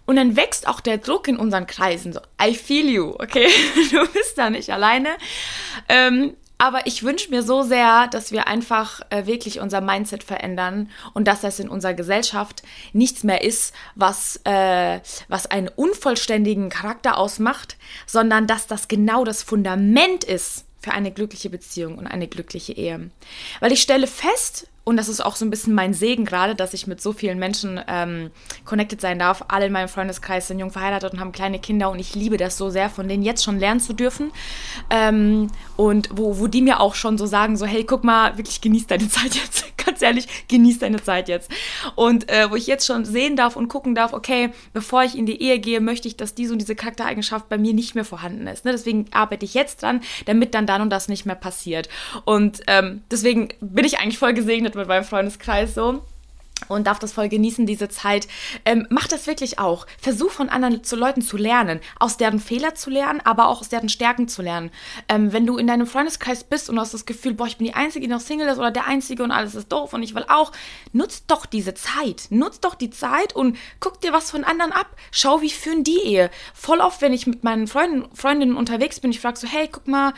Und 0.06 0.18
dann 0.18 0.36
wächst 0.36 0.68
auch 0.68 0.82
der 0.82 0.98
Druck 0.98 1.28
in 1.28 1.38
unseren 1.38 1.68
Kreisen. 1.68 2.14
So, 2.14 2.20
I 2.42 2.56
feel 2.56 2.90
you, 2.90 3.12
okay? 3.20 3.50
Du 3.92 4.06
bist 4.12 4.38
da 4.38 4.50
nicht 4.50 4.70
alleine. 4.70 5.10
Ähm, 5.88 6.36
aber 6.58 6.88
ich 6.88 7.04
wünsche 7.04 7.30
mir 7.30 7.44
so 7.44 7.64
sehr, 7.64 8.08
dass 8.08 8.32
wir 8.32 8.48
einfach 8.48 9.02
äh, 9.10 9.26
wirklich 9.26 9.60
unser 9.60 9.82
Mindset 9.82 10.24
verändern 10.24 10.90
und 11.14 11.28
dass 11.28 11.42
das 11.42 11.60
in 11.60 11.68
unserer 11.68 11.94
Gesellschaft 11.94 12.64
nichts 12.94 13.24
mehr 13.24 13.44
ist, 13.44 13.74
was, 13.96 14.40
äh, 14.46 15.02
was 15.28 15.48
einen 15.48 15.68
unvollständigen 15.68 16.70
Charakter 16.70 17.18
ausmacht, 17.18 17.76
sondern 18.06 18.48
dass 18.48 18.68
das 18.68 18.88
genau 18.88 19.26
das 19.26 19.44
Fundament 19.44 20.24
ist 20.24 20.66
für 20.80 20.92
eine 20.92 21.12
glückliche 21.12 21.50
Beziehung 21.50 21.98
und 21.98 22.08
eine 22.08 22.28
glückliche 22.28 22.74
Ehe. 22.74 23.10
Weil 23.60 23.72
ich 23.72 23.82
stelle 23.82 24.08
fest, 24.08 24.68
und 24.86 24.98
das 24.98 25.08
ist 25.08 25.24
auch 25.24 25.38
so 25.38 25.46
ein 25.46 25.50
bisschen 25.50 25.74
mein 25.74 25.94
Segen 25.94 26.26
gerade, 26.26 26.56
dass 26.56 26.74
ich 26.74 26.88
mit 26.88 27.02
so 27.02 27.14
vielen 27.14 27.40
Menschen 27.40 27.80
ähm, 27.88 28.32
connected 28.66 29.00
sein 29.00 29.18
darf. 29.18 29.46
Alle 29.48 29.68
in 29.68 29.72
meinem 29.72 29.88
Freundeskreis 29.88 30.50
sind 30.50 30.60
jung 30.60 30.72
verheiratet 30.72 31.14
und 31.14 31.20
haben 31.22 31.32
kleine 31.32 31.60
Kinder 31.60 31.90
und 31.90 32.00
ich 32.00 32.16
liebe 32.16 32.36
das 32.36 32.58
so 32.58 32.70
sehr, 32.70 32.90
von 32.90 33.08
denen 33.08 33.24
jetzt 33.24 33.44
schon 33.44 33.60
lernen 33.60 33.80
zu 33.80 33.94
dürfen. 33.94 34.32
Ähm, 34.90 35.48
und 35.78 36.10
wo, 36.12 36.38
wo 36.40 36.48
die 36.48 36.62
mir 36.62 36.82
auch 36.82 36.96
schon 36.96 37.18
so 37.18 37.26
sagen, 37.26 37.56
so 37.56 37.66
hey, 37.66 37.86
guck 37.86 38.04
mal, 38.04 38.38
wirklich 38.38 38.60
genieß 38.60 38.88
deine 38.88 39.08
Zeit 39.10 39.36
jetzt. 39.36 39.73
Ganz 39.86 40.02
ehrlich, 40.02 40.48
genieß 40.48 40.80
deine 40.80 41.02
Zeit 41.02 41.28
jetzt. 41.30 41.52
Und 41.96 42.30
äh, 42.30 42.50
wo 42.50 42.56
ich 42.56 42.68
jetzt 42.68 42.86
schon 42.86 43.06
sehen 43.06 43.36
darf 43.36 43.56
und 43.56 43.68
gucken 43.68 43.96
darf, 43.96 44.14
okay, 44.14 44.50
bevor 44.74 45.04
ich 45.04 45.18
in 45.18 45.26
die 45.26 45.42
Ehe 45.42 45.60
gehe, 45.60 45.82
möchte 45.82 46.08
ich, 46.08 46.18
dass 46.18 46.36
diese 46.36 46.54
und 46.54 46.60
diese 46.60 46.76
Charaktereigenschaft 46.76 47.50
bei 47.50 47.58
mir 47.58 47.74
nicht 47.74 47.96
mehr 47.96 48.06
vorhanden 48.06 48.48
ist. 48.48 48.66
Ne? 48.66 48.72
Deswegen 48.72 49.06
arbeite 49.12 49.46
ich 49.46 49.54
jetzt 49.54 49.82
dran, 49.82 50.02
damit 50.26 50.54
dann 50.54 50.68
dann 50.68 50.82
und 50.82 50.90
das 50.90 51.08
nicht 51.08 51.26
mehr 51.26 51.36
passiert. 51.36 51.90
Und 52.26 52.62
ähm, 52.68 53.04
deswegen 53.12 53.50
bin 53.62 53.86
ich 53.86 54.00
eigentlich 54.00 54.18
voll 54.18 54.34
gesegnet 54.34 54.76
mit 54.76 54.88
meinem 54.88 55.04
Freundeskreis 55.04 55.74
so. 55.76 56.04
Und 56.68 56.88
darf 56.88 57.00
das 57.00 57.14
voll 57.14 57.30
genießen, 57.30 57.66
diese 57.66 57.90
Zeit. 57.90 58.28
Ähm, 58.66 58.88
mach 58.90 59.08
das 59.08 59.28
wirklich 59.28 59.60
auch. 59.60 59.86
Versuch 60.00 60.32
von 60.32 60.50
anderen 60.50 60.84
zu 60.84 60.96
Leuten 60.96 61.22
zu 61.22 61.38
lernen, 61.38 61.80
aus 62.00 62.18
deren 62.18 62.40
Fehler 62.40 62.76
zu 62.76 62.90
lernen, 62.90 63.22
aber 63.24 63.48
auch 63.48 63.62
aus 63.62 63.70
deren 63.70 63.90
Stärken 63.90 64.28
zu 64.28 64.42
lernen. 64.42 64.72
Ähm, 65.10 65.34
wenn 65.34 65.46
du 65.46 65.58
in 65.58 65.68
deinem 65.68 65.88
Freundeskreis 65.88 66.44
bist 66.44 66.70
und 66.70 66.80
hast 66.80 66.94
das 66.94 67.06
Gefühl, 67.06 67.34
boah, 67.34 67.48
ich 67.48 67.58
bin 67.58 67.68
die 67.68 67.74
Einzige, 67.74 68.08
die 68.08 68.14
noch 68.14 68.22
Single 68.22 68.48
ist 68.48 68.58
oder 68.58 68.72
der 68.72 68.88
Einzige 68.88 69.24
und 69.24 69.32
alles 69.32 69.56
ist 69.56 69.72
doof 69.72 69.94
und 69.94 70.04
ich 70.04 70.16
will 70.16 70.26
auch, 70.28 70.52
nutz 70.92 71.26
doch 71.26 71.46
diese 71.46 71.74
Zeit. 71.74 72.28
Nutz 72.30 72.60
doch 72.60 72.76
die 72.76 72.90
Zeit 72.90 73.36
und 73.36 73.58
guck 73.80 74.02
dir 74.02 74.14
was 74.14 74.32
von 74.32 74.44
anderen 74.44 74.72
ab. 74.72 74.88
Schau, 75.12 75.42
wie 75.42 75.50
führen 75.50 75.84
die 75.84 76.00
Ehe. 76.04 76.30
Voll 76.54 76.80
oft, 76.80 77.02
wenn 77.02 77.14
ich 77.14 77.28
mit 77.28 77.44
meinen 77.44 77.68
Freunden, 77.68 78.14
Freundinnen 78.16 78.56
unterwegs 78.56 79.00
bin, 79.00 79.12
ich 79.12 79.20
frage 79.20 79.38
so, 79.38 79.48
hey, 79.48 79.70
guck 79.72 79.88
mal, 79.88 80.14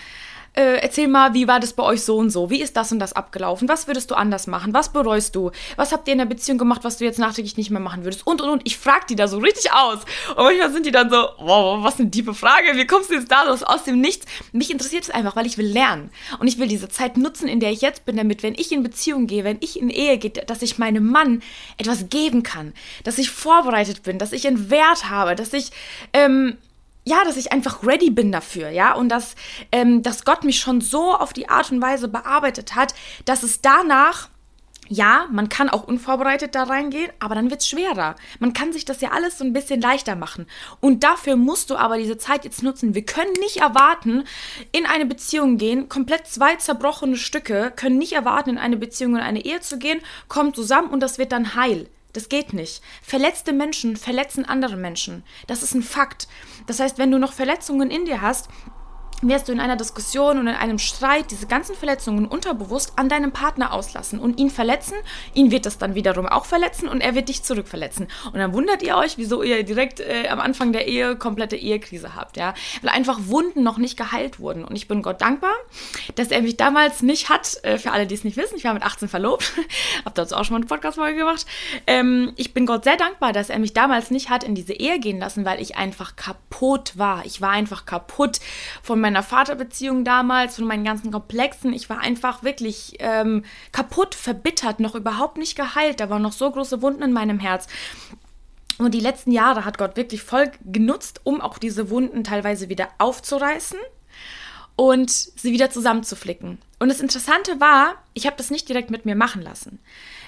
äh, 0.56 0.78
erzähl 0.78 1.08
mal, 1.08 1.34
wie 1.34 1.48
war 1.48 1.60
das 1.60 1.74
bei 1.74 1.84
euch 1.84 2.04
so 2.04 2.18
und 2.18 2.30
so? 2.30 2.50
Wie 2.50 2.62
ist 2.62 2.78
das 2.78 2.92
und 2.92 3.00
das 3.00 3.14
abgelaufen? 3.14 3.68
Was 3.68 3.88
würdest 3.88 4.10
du 4.10 4.16
anders 4.16 4.48
machen? 4.48 4.74
Was 4.74 4.90
bereust 4.90 5.36
du? 5.36 5.52
Was 5.76 5.92
habt 5.92 6.08
ihr 6.08 6.14
in 6.14 6.18
der 6.18 6.26
Beziehung 6.26 6.58
gemacht, 6.58 6.84
was 6.84 6.98
du 6.98 7.06
jetzt 7.06 7.20
nachträglich 7.20 7.58
nicht 7.58 7.72
mehr 7.72 7.82
machen 7.82 8.04
würdest? 8.06 8.26
Und, 8.26 8.42
und, 8.42 8.50
und. 8.50 8.62
Ich 8.64 8.78
frag 8.78 9.08
die 9.08 9.16
da 9.16 9.28
so 9.28 9.40
richtig 9.40 9.74
aus. 9.74 10.00
Und 10.30 10.44
manchmal 10.44 10.72
sind 10.72 10.86
die 10.86 10.92
dann 10.92 11.10
so, 11.10 11.28
wow, 11.40 11.84
was 11.84 12.00
eine 12.00 12.10
tiefe 12.10 12.34
Frage. 12.34 12.76
Wie 12.76 12.88
kommst 12.88 13.10
du 13.10 13.16
jetzt 13.16 13.32
da 13.32 13.44
los? 13.44 13.64
Aus 13.64 13.84
dem 13.84 14.00
Nichts. 14.00 14.26
Mich 14.54 14.72
interessiert 14.72 15.04
es 15.04 15.10
einfach, 15.10 15.36
weil 15.36 15.46
ich 15.46 15.58
will 15.58 15.68
lernen. 15.68 16.10
Und 16.40 16.48
ich 16.48 16.58
will 16.58 16.68
diese 16.68 16.88
Zeit 16.88 17.18
nutzen, 17.18 17.48
in 17.48 17.60
der 17.60 17.72
ich 17.72 17.82
jetzt 17.82 18.06
bin, 18.06 18.16
damit, 18.16 18.42
wenn 18.42 18.56
ich 18.56 18.72
in 18.72 18.82
Beziehung 18.82 19.28
gehe, 19.28 19.44
wenn 19.44 19.58
ich 19.60 19.80
in 19.80 19.90
Ehe 19.90 20.18
gehe, 20.18 20.32
dass 20.32 20.62
ich 20.62 20.78
meinem 20.78 21.06
Mann 21.06 21.42
etwas 21.78 22.10
geben 22.10 22.44
kann. 22.44 22.74
Dass 23.04 23.18
ich 23.18 23.30
vorbereitet 23.30 24.04
bin, 24.04 24.20
dass 24.20 24.32
ich 24.32 24.48
einen 24.48 24.70
Wert 24.70 25.10
habe, 25.10 25.36
dass 25.36 25.52
ich, 25.54 25.72
ähm, 26.14 26.58
ja, 27.06 27.24
dass 27.24 27.38
ich 27.38 27.52
einfach 27.52 27.86
ready 27.86 28.10
bin 28.10 28.32
dafür, 28.32 28.70
ja, 28.70 28.94
und 28.94 29.10
dass, 29.10 29.36
ähm, 29.72 30.02
dass 30.02 30.26
Gott 30.26 30.44
mich 30.44 30.60
schon 30.60 30.82
so 30.82 31.14
auf 31.14 31.34
die 31.34 31.48
Art 31.50 31.72
und 31.72 31.82
Weise 31.82 32.08
bearbeitet 32.08 32.76
hat, 32.76 32.96
dass 33.26 33.44
es 33.44 33.62
danach, 33.62 34.30
ja, 34.88 35.28
man 35.32 35.48
kann 35.48 35.70
auch 35.70 35.84
unvorbereitet 35.84 36.56
da 36.56 36.64
reingehen, 36.64 37.12
aber 37.20 37.36
dann 37.36 37.50
wird 37.52 37.62
es 37.62 37.68
schwerer. 37.68 38.16
Man 38.40 38.54
kann 38.54 38.74
sich 38.74 38.86
das 38.86 39.02
ja 39.02 39.12
alles 39.12 39.38
so 39.38 39.44
ein 39.44 39.54
bisschen 39.54 39.82
leichter 39.82 40.16
machen. 40.16 40.48
Und 40.80 41.04
dafür 41.04 41.36
musst 41.36 41.70
du 41.70 41.76
aber 41.76 41.98
diese 41.98 42.18
Zeit 42.18 42.44
jetzt 42.44 42.62
nutzen. 42.62 42.94
Wir 42.94 43.06
können 43.06 43.34
nicht 43.40 43.58
erwarten, 43.58 44.26
in 44.72 44.86
eine 44.86 45.06
Beziehung 45.06 45.58
gehen, 45.58 45.90
komplett 45.90 46.28
zwei 46.28 46.56
zerbrochene 46.56 47.18
Stücke, 47.18 47.72
können 47.76 47.98
nicht 47.98 48.14
erwarten, 48.14 48.52
in 48.52 48.58
eine 48.58 48.78
Beziehung, 48.78 49.16
in 49.16 49.22
eine 49.22 49.46
Ehe 49.46 49.62
zu 49.62 49.78
gehen, 49.78 50.02
kommen 50.28 50.54
zusammen 50.54 50.90
und 50.90 51.02
das 51.02 51.18
wird 51.18 51.32
dann 51.32 51.56
heil. 51.56 51.88
Das 52.16 52.30
geht 52.30 52.54
nicht. 52.54 52.82
Verletzte 53.02 53.52
Menschen 53.52 53.98
verletzen 53.98 54.46
andere 54.46 54.78
Menschen. 54.78 55.26
Das 55.48 55.64
ist 55.64 55.76
ein 55.76 55.84
Fakt. 55.84 56.30
Das 56.66 56.80
heißt, 56.80 56.98
wenn 56.98 57.12
du 57.12 57.20
noch 57.20 57.34
Verletzungen 57.34 57.92
in 57.92 58.06
dir 58.06 58.22
hast, 58.22 58.48
wirst 59.30 59.48
du 59.48 59.52
in 59.52 59.60
einer 59.60 59.76
Diskussion 59.76 60.38
und 60.38 60.48
in 60.48 60.56
einem 60.56 60.80
Streit 60.80 61.32
diese 61.32 61.48
ganzen 61.48 61.76
Verletzungen 61.76 62.26
unterbewusst 62.26 62.94
an 62.96 63.10
deinem 63.10 63.32
Partner 63.32 63.74
auslassen 63.74 64.20
und 64.20 64.40
ihn 64.40 64.50
verletzen. 64.50 64.96
Ihn 65.34 65.52
wird 65.52 65.66
das 65.66 65.78
dann 65.78 65.96
wiederum 65.96 66.26
auch 66.28 66.46
verletzen 66.46 66.88
und 66.88 67.02
er 67.02 67.16
wird 67.16 67.30
dich 67.30 67.44
zurückverletzen. 67.44 68.08
Und 68.26 68.36
dann 68.36 68.54
wundert 68.54 68.84
ihr 68.84 68.98
euch, 68.98 69.18
wieso 69.18 69.44
ihr 69.44 69.64
direkt 69.64 70.00
äh, 70.00 70.28
am 70.30 70.40
Anfang 70.40 70.74
der 70.74 70.88
Ehe 70.88 71.16
komplette 71.16 71.56
Ehekrise 71.56 72.16
habt, 72.16 72.38
ja? 72.38 72.54
Weil 72.82 72.92
einfach 72.92 73.20
Wunden 73.26 73.64
noch 73.64 73.78
nicht 73.78 73.98
geheilt 73.98 74.40
wurden. 74.40 74.66
Und 74.66 74.76
ich 74.76 74.88
bin 74.88 75.02
Gott 75.02 75.22
dankbar, 75.22 75.54
dass 76.16 76.30
er 76.30 76.42
mich 76.42 76.58
damals 76.58 77.02
nicht 77.02 77.30
hat. 77.30 77.58
Äh, 77.64 77.78
für 77.78 77.92
alle, 77.92 78.08
die 78.08 78.16
es 78.16 78.24
nicht 78.24 78.38
wissen, 78.38 78.56
ich 78.58 78.64
war 78.64 78.74
mit 78.74 78.84
18 78.84 79.08
verlobt. 79.08 79.54
Hab 80.06 80.16
dazu 80.16 80.36
auch 80.36 80.44
schon 80.44 80.54
mal 80.54 80.58
eine 80.58 80.68
Podcast-Folge 80.68 81.18
gemacht. 81.20 81.46
Ähm, 81.88 82.34
ich 82.36 82.54
bin 82.54 82.66
Gott 82.66 82.84
sehr 82.84 82.98
dankbar, 82.98 83.34
dass 83.34 83.50
er 83.50 83.60
mich 83.60 83.74
damals 83.74 84.12
nicht 84.12 84.30
hat 84.30 84.44
in 84.44 84.56
diese 84.56 84.74
Ehe 84.74 85.00
gehen 85.00 85.20
lassen, 85.20 85.46
weil 85.46 85.62
ich 85.62 85.78
einfach 85.78 86.16
kaputt 86.16 86.98
war. 86.98 87.26
Ich 87.26 87.42
war 87.42 87.52
einfach 87.52 87.86
kaputt 87.86 88.40
von 88.82 89.00
meiner 89.00 89.15
Vaterbeziehung 89.24 90.04
damals, 90.04 90.56
von 90.56 90.66
meinen 90.66 90.84
ganzen 90.84 91.12
Komplexen. 91.12 91.74
Ich 91.74 91.90
war 91.90 92.00
einfach 92.00 92.44
wirklich 92.44 92.96
ähm, 93.00 93.44
kaputt, 93.72 94.16
verbittert, 94.16 94.80
noch 94.80 94.96
überhaupt 94.96 95.38
nicht 95.38 95.56
geheilt. 95.56 96.00
Da 96.00 96.10
waren 96.10 96.22
noch 96.22 96.34
so 96.34 96.50
große 96.52 96.82
Wunden 96.82 97.04
in 97.04 97.14
meinem 97.14 97.40
Herz. 97.40 97.68
Und 98.78 98.94
die 98.94 99.00
letzten 99.00 99.32
Jahre 99.32 99.66
hat 99.66 99.78
Gott 99.78 99.96
wirklich 99.96 100.22
voll 100.22 100.52
genutzt, 100.66 101.22
um 101.24 101.40
auch 101.40 101.58
diese 101.58 101.90
Wunden 101.90 102.24
teilweise 102.24 102.68
wieder 102.70 102.90
aufzureißen 102.98 103.80
und 104.76 105.10
sie 105.10 105.54
wieder 105.54 105.70
zusammenzuflicken. 105.70 106.58
Und 106.80 106.90
das 106.90 107.00
Interessante 107.00 107.60
war, 107.60 107.96
ich 108.14 108.26
habe 108.26 108.36
das 108.36 108.52
nicht 108.52 108.68
direkt 108.68 108.92
mit 108.92 109.06
mir 109.06 109.16
machen 109.16 109.42
lassen. 109.42 109.80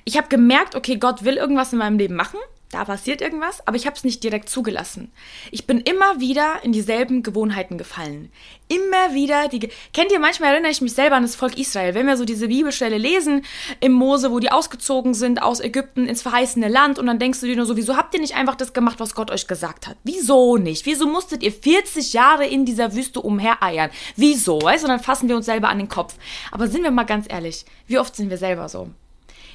Ich 0.05 0.17
habe 0.17 0.29
gemerkt, 0.29 0.75
okay, 0.75 0.95
Gott 0.95 1.25
will 1.25 1.35
irgendwas 1.35 1.73
in 1.73 1.79
meinem 1.79 1.97
Leben 1.97 2.15
machen 2.15 2.39
da 2.69 2.83
passiert 2.83 3.21
irgendwas, 3.21 3.65
aber 3.65 3.77
ich 3.77 3.85
habe 3.85 3.95
es 3.95 4.03
nicht 4.03 4.21
direkt 4.23 4.49
zugelassen. 4.49 5.09
Ich 5.51 5.67
bin 5.67 5.79
immer 5.79 6.19
wieder 6.19 6.63
in 6.63 6.73
dieselben 6.73 7.23
Gewohnheiten 7.23 7.77
gefallen. 7.77 8.29
Immer 8.67 9.13
wieder 9.13 9.47
die. 9.47 9.59
Ge 9.59 9.69
Kennt 9.93 10.11
ihr, 10.11 10.19
manchmal 10.19 10.51
erinnere 10.51 10.71
ich 10.71 10.81
mich 10.81 10.93
selber 10.93 11.15
an 11.15 11.23
das 11.23 11.35
Volk 11.35 11.57
Israel, 11.57 11.95
wenn 11.95 12.07
wir 12.07 12.17
so 12.17 12.25
diese 12.25 12.49
Bibelstelle 12.49 12.97
lesen 12.97 13.45
im 13.79 13.93
Mose, 13.93 14.31
wo 14.31 14.39
die 14.39 14.51
ausgezogen 14.51 15.13
sind 15.13 15.41
aus 15.41 15.61
Ägypten 15.61 16.07
ins 16.07 16.21
verheißene 16.21 16.67
Land 16.67 16.99
und 16.99 17.05
dann 17.05 17.19
denkst 17.19 17.39
du 17.39 17.45
dir 17.45 17.55
nur 17.55 17.65
so, 17.65 17.77
wieso 17.77 17.95
habt 17.95 18.13
ihr 18.13 18.19
nicht 18.19 18.35
einfach 18.35 18.55
das 18.55 18.73
gemacht, 18.73 18.99
was 18.99 19.15
Gott 19.15 19.31
euch 19.31 19.47
gesagt 19.47 19.87
hat? 19.87 19.95
Wieso 20.03 20.57
nicht? 20.57 20.85
Wieso 20.85 21.07
musstet 21.07 21.43
ihr 21.43 21.53
40 21.53 22.11
Jahre 22.11 22.45
in 22.45 22.65
dieser 22.65 22.93
Wüste 22.93 23.21
umhereiern? 23.21 23.91
Wieso? 24.17 24.61
Weißt 24.61 24.83
du, 24.83 24.89
dann 24.89 24.99
fassen 24.99 25.29
wir 25.29 25.37
uns 25.37 25.45
selber 25.45 25.69
an 25.69 25.77
den 25.77 25.87
Kopf. 25.87 26.15
Aber 26.51 26.67
sind 26.67 26.83
wir 26.83 26.91
mal 26.91 27.05
ganz 27.05 27.27
ehrlich, 27.29 27.65
wie 27.87 27.97
oft 27.97 28.13
sind 28.13 28.29
wir 28.29 28.37
selber 28.37 28.67
so? 28.67 28.89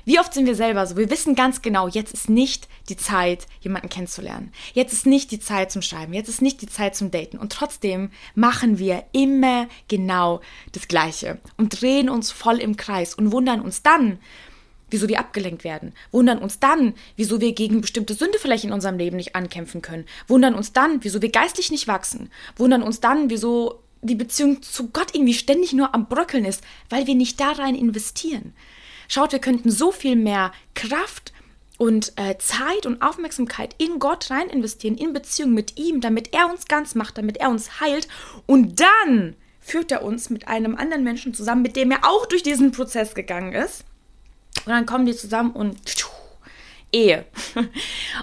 Wie 0.05 0.19
oft 0.19 0.35
sind 0.35 0.47
wir 0.47 0.57
selber 0.57 0.85
so? 0.87 0.97
Wir 0.97 1.11
wissen 1.11 1.35
ganz 1.35 1.63
genau, 1.63 1.87
jetzt 1.87 2.13
ist 2.13 2.29
nicht 2.29 2.69
die 2.89 2.97
Zeit, 2.97 3.47
jemanden 3.61 3.89
kennenzulernen. 3.89 4.53
Jetzt 4.75 4.93
ist 4.93 5.07
nicht 5.07 5.31
die 5.31 5.39
Zeit 5.39 5.71
zum 5.71 5.83
Schreiben. 5.83 6.13
Jetzt 6.13 6.29
ist 6.29 6.43
nicht 6.43 6.61
die 6.61 6.69
Zeit 6.69 6.97
zum 6.97 7.13
Daten. 7.13 7.39
Und 7.39 7.53
trotzdem 7.53 8.11
machen 8.35 8.79
wir 8.79 9.05
immer 9.13 9.69
genau 9.87 10.41
das 10.73 10.89
Gleiche 10.89 11.39
und 11.57 11.81
drehen 11.81 12.09
uns 12.09 12.33
voll 12.33 12.59
im 12.59 12.77
Kreis 12.77 13.15
und 13.15 13.31
wundern 13.31 13.61
uns 13.61 13.83
dann, 13.83 14.19
wieso 14.91 15.09
wir 15.09 15.21
abgelenkt 15.21 15.63
werden. 15.63 15.93
Wundern 16.11 16.39
uns 16.39 16.59
dann, 16.59 16.95
wieso 17.17 17.41
wir 17.41 17.53
gegen 17.53 17.81
bestimmte 17.81 18.15
Sünde 18.15 18.39
vielleicht 18.41 18.65
in 18.65 18.73
unserem 18.73 18.99
Leben 18.99 19.17
nicht 19.17 19.37
ankämpfen 19.37 19.83
können. 19.83 20.07
Wundern 20.27 20.55
uns 20.55 20.73
dann, 20.73 21.05
wieso 21.05 21.23
wir 21.23 21.31
geistlich 21.31 21.71
nicht 21.71 21.87
wachsen. 21.87 22.31
Wundern 22.57 22.83
uns 22.83 23.01
dann, 23.01 23.31
wieso 23.31 23.83
die 24.03 24.17
Beziehung 24.17 24.63
zu 24.63 24.89
Gott 24.89 25.15
irgendwie 25.15 25.35
ständig 25.35 25.73
nur 25.73 25.95
am 25.95 26.09
Bröckeln 26.09 26.45
ist, 26.45 26.63
weil 26.91 27.07
wir 27.07 27.15
nicht 27.15 27.39
da 27.39 27.53
rein 27.53 27.77
investieren. 27.77 28.53
Schaut, 29.13 29.33
wir 29.33 29.41
könnten 29.41 29.71
so 29.71 29.93
viel 29.93 30.17
mehr 30.17 30.53
Kraft 30.75 31.35
und 31.77 32.15
äh, 32.17 32.39
Zeit 32.39 32.87
und 32.87 33.03
Aufmerksamkeit 33.03 33.75
in 33.77 33.99
Gott 33.99 34.31
rein 34.31 34.49
investieren, 34.49 34.97
in 34.97 35.13
Beziehung 35.13 35.53
mit 35.53 35.79
ihm, 35.79 36.01
damit 36.01 36.33
er 36.33 36.49
uns 36.49 36.65
ganz 36.65 36.95
macht, 36.95 37.19
damit 37.19 37.37
er 37.37 37.51
uns 37.51 37.79
heilt. 37.83 38.09
Und 38.47 38.81
dann 38.81 39.37
führt 39.61 39.93
er 39.93 40.03
uns 40.03 40.31
mit 40.31 40.49
einem 40.49 40.77
anderen 40.77 41.05
Menschen 41.05 41.35
zusammen, 41.35 41.61
mit 41.61 41.77
dem 41.77 41.91
er 41.91 42.07
auch 42.09 42.25
durch 42.25 42.43
diesen 42.43 42.73
Prozess 42.73 43.15
gegangen 43.15 43.53
ist. 43.53 43.85
Und 44.65 44.73
dann 44.73 44.87
kommen 44.87 45.05
die 45.05 45.15
zusammen 45.15 45.51
und 45.51 45.77
Ehe. 46.93 47.25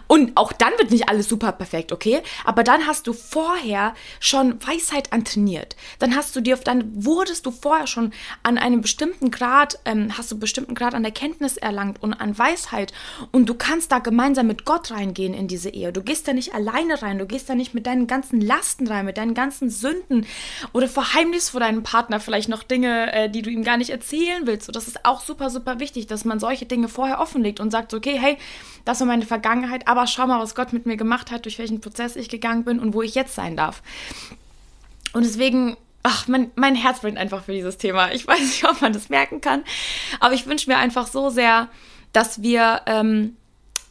Und 0.07 0.37
auch 0.37 0.53
dann 0.53 0.73
wird 0.77 0.91
nicht 0.91 1.09
alles 1.09 1.27
super 1.27 1.51
perfekt, 1.51 1.91
okay? 1.91 2.21
Aber 2.45 2.63
dann 2.63 2.85
hast 2.85 3.07
du 3.07 3.13
vorher 3.13 3.95
schon 4.19 4.59
Weisheit 4.65 5.11
antrainiert. 5.11 5.75
Dann 5.97 6.15
hast 6.15 6.35
du 6.35 6.41
dir, 6.41 6.55
dann 6.57 7.03
wurdest 7.03 7.45
du 7.45 7.51
vorher 7.51 7.87
schon 7.87 8.13
an 8.43 8.57
einem 8.57 8.81
bestimmten 8.81 9.31
Grad, 9.31 9.79
ähm, 9.85 10.17
hast 10.17 10.31
du 10.31 10.35
einen 10.35 10.41
bestimmten 10.41 10.75
Grad 10.75 10.93
an 10.93 11.03
Erkenntnis 11.03 11.57
erlangt 11.57 12.01
und 12.01 12.13
an 12.13 12.37
Weisheit. 12.37 12.93
Und 13.31 13.49
du 13.49 13.55
kannst 13.55 13.91
da 13.91 13.99
gemeinsam 13.99 14.47
mit 14.47 14.65
Gott 14.65 14.91
reingehen 14.91 15.33
in 15.33 15.47
diese 15.47 15.69
Ehe. 15.69 15.91
Du 15.91 16.03
gehst 16.03 16.27
da 16.27 16.33
nicht 16.33 16.53
alleine 16.53 17.01
rein, 17.01 17.17
du 17.17 17.25
gehst 17.25 17.49
da 17.49 17.55
nicht 17.55 17.73
mit 17.73 17.87
deinen 17.87 18.07
ganzen 18.07 18.39
Lasten 18.39 18.87
rein, 18.87 19.05
mit 19.05 19.17
deinen 19.17 19.33
ganzen 19.33 19.69
Sünden 19.69 20.27
oder 20.73 20.87
verheimlichst 20.87 21.49
vor 21.49 21.59
deinem 21.59 21.83
Partner 21.83 22.19
vielleicht 22.19 22.49
noch 22.49 22.63
Dinge, 22.63 23.11
äh, 23.11 23.29
die 23.29 23.41
du 23.41 23.49
ihm 23.49 23.63
gar 23.63 23.77
nicht 23.77 23.89
erzählen 23.89 24.45
willst. 24.45 24.67
So, 24.67 24.71
das 24.71 24.87
ist 24.87 25.05
auch 25.05 25.21
super, 25.21 25.49
super 25.49 25.79
wichtig, 25.79 26.07
dass 26.07 26.25
man 26.25 26.39
solche 26.39 26.65
Dinge 26.65 26.87
vorher 26.87 27.19
offenlegt 27.19 27.59
und 27.59 27.71
sagt, 27.71 27.93
okay, 27.93 28.17
hey, 28.19 28.37
das 28.85 28.99
war 28.99 29.07
meine 29.07 29.25
Vergangenheit, 29.25 29.87
aber 29.87 30.07
schau 30.07 30.27
mal, 30.27 30.41
was 30.41 30.55
Gott 30.55 30.73
mit 30.73 30.85
mir 30.85 30.97
gemacht 30.97 31.31
hat, 31.31 31.45
durch 31.45 31.59
welchen 31.59 31.81
Prozess 31.81 32.15
ich 32.15 32.29
gegangen 32.29 32.63
bin 32.63 32.79
und 32.79 32.93
wo 32.93 33.01
ich 33.01 33.15
jetzt 33.15 33.35
sein 33.35 33.55
darf. 33.55 33.81
Und 35.13 35.25
deswegen, 35.25 35.77
ach, 36.03 36.27
mein, 36.27 36.51
mein 36.55 36.75
Herz 36.75 37.01
brennt 37.01 37.17
einfach 37.17 37.43
für 37.43 37.53
dieses 37.53 37.77
Thema. 37.77 38.11
Ich 38.11 38.27
weiß 38.27 38.39
nicht, 38.39 38.67
ob 38.67 38.81
man 38.81 38.93
das 38.93 39.09
merken 39.09 39.41
kann, 39.41 39.63
aber 40.19 40.33
ich 40.33 40.47
wünsche 40.47 40.69
mir 40.69 40.77
einfach 40.77 41.07
so 41.07 41.29
sehr, 41.29 41.69
dass 42.13 42.41
wir 42.41 42.81
ähm, 42.85 43.37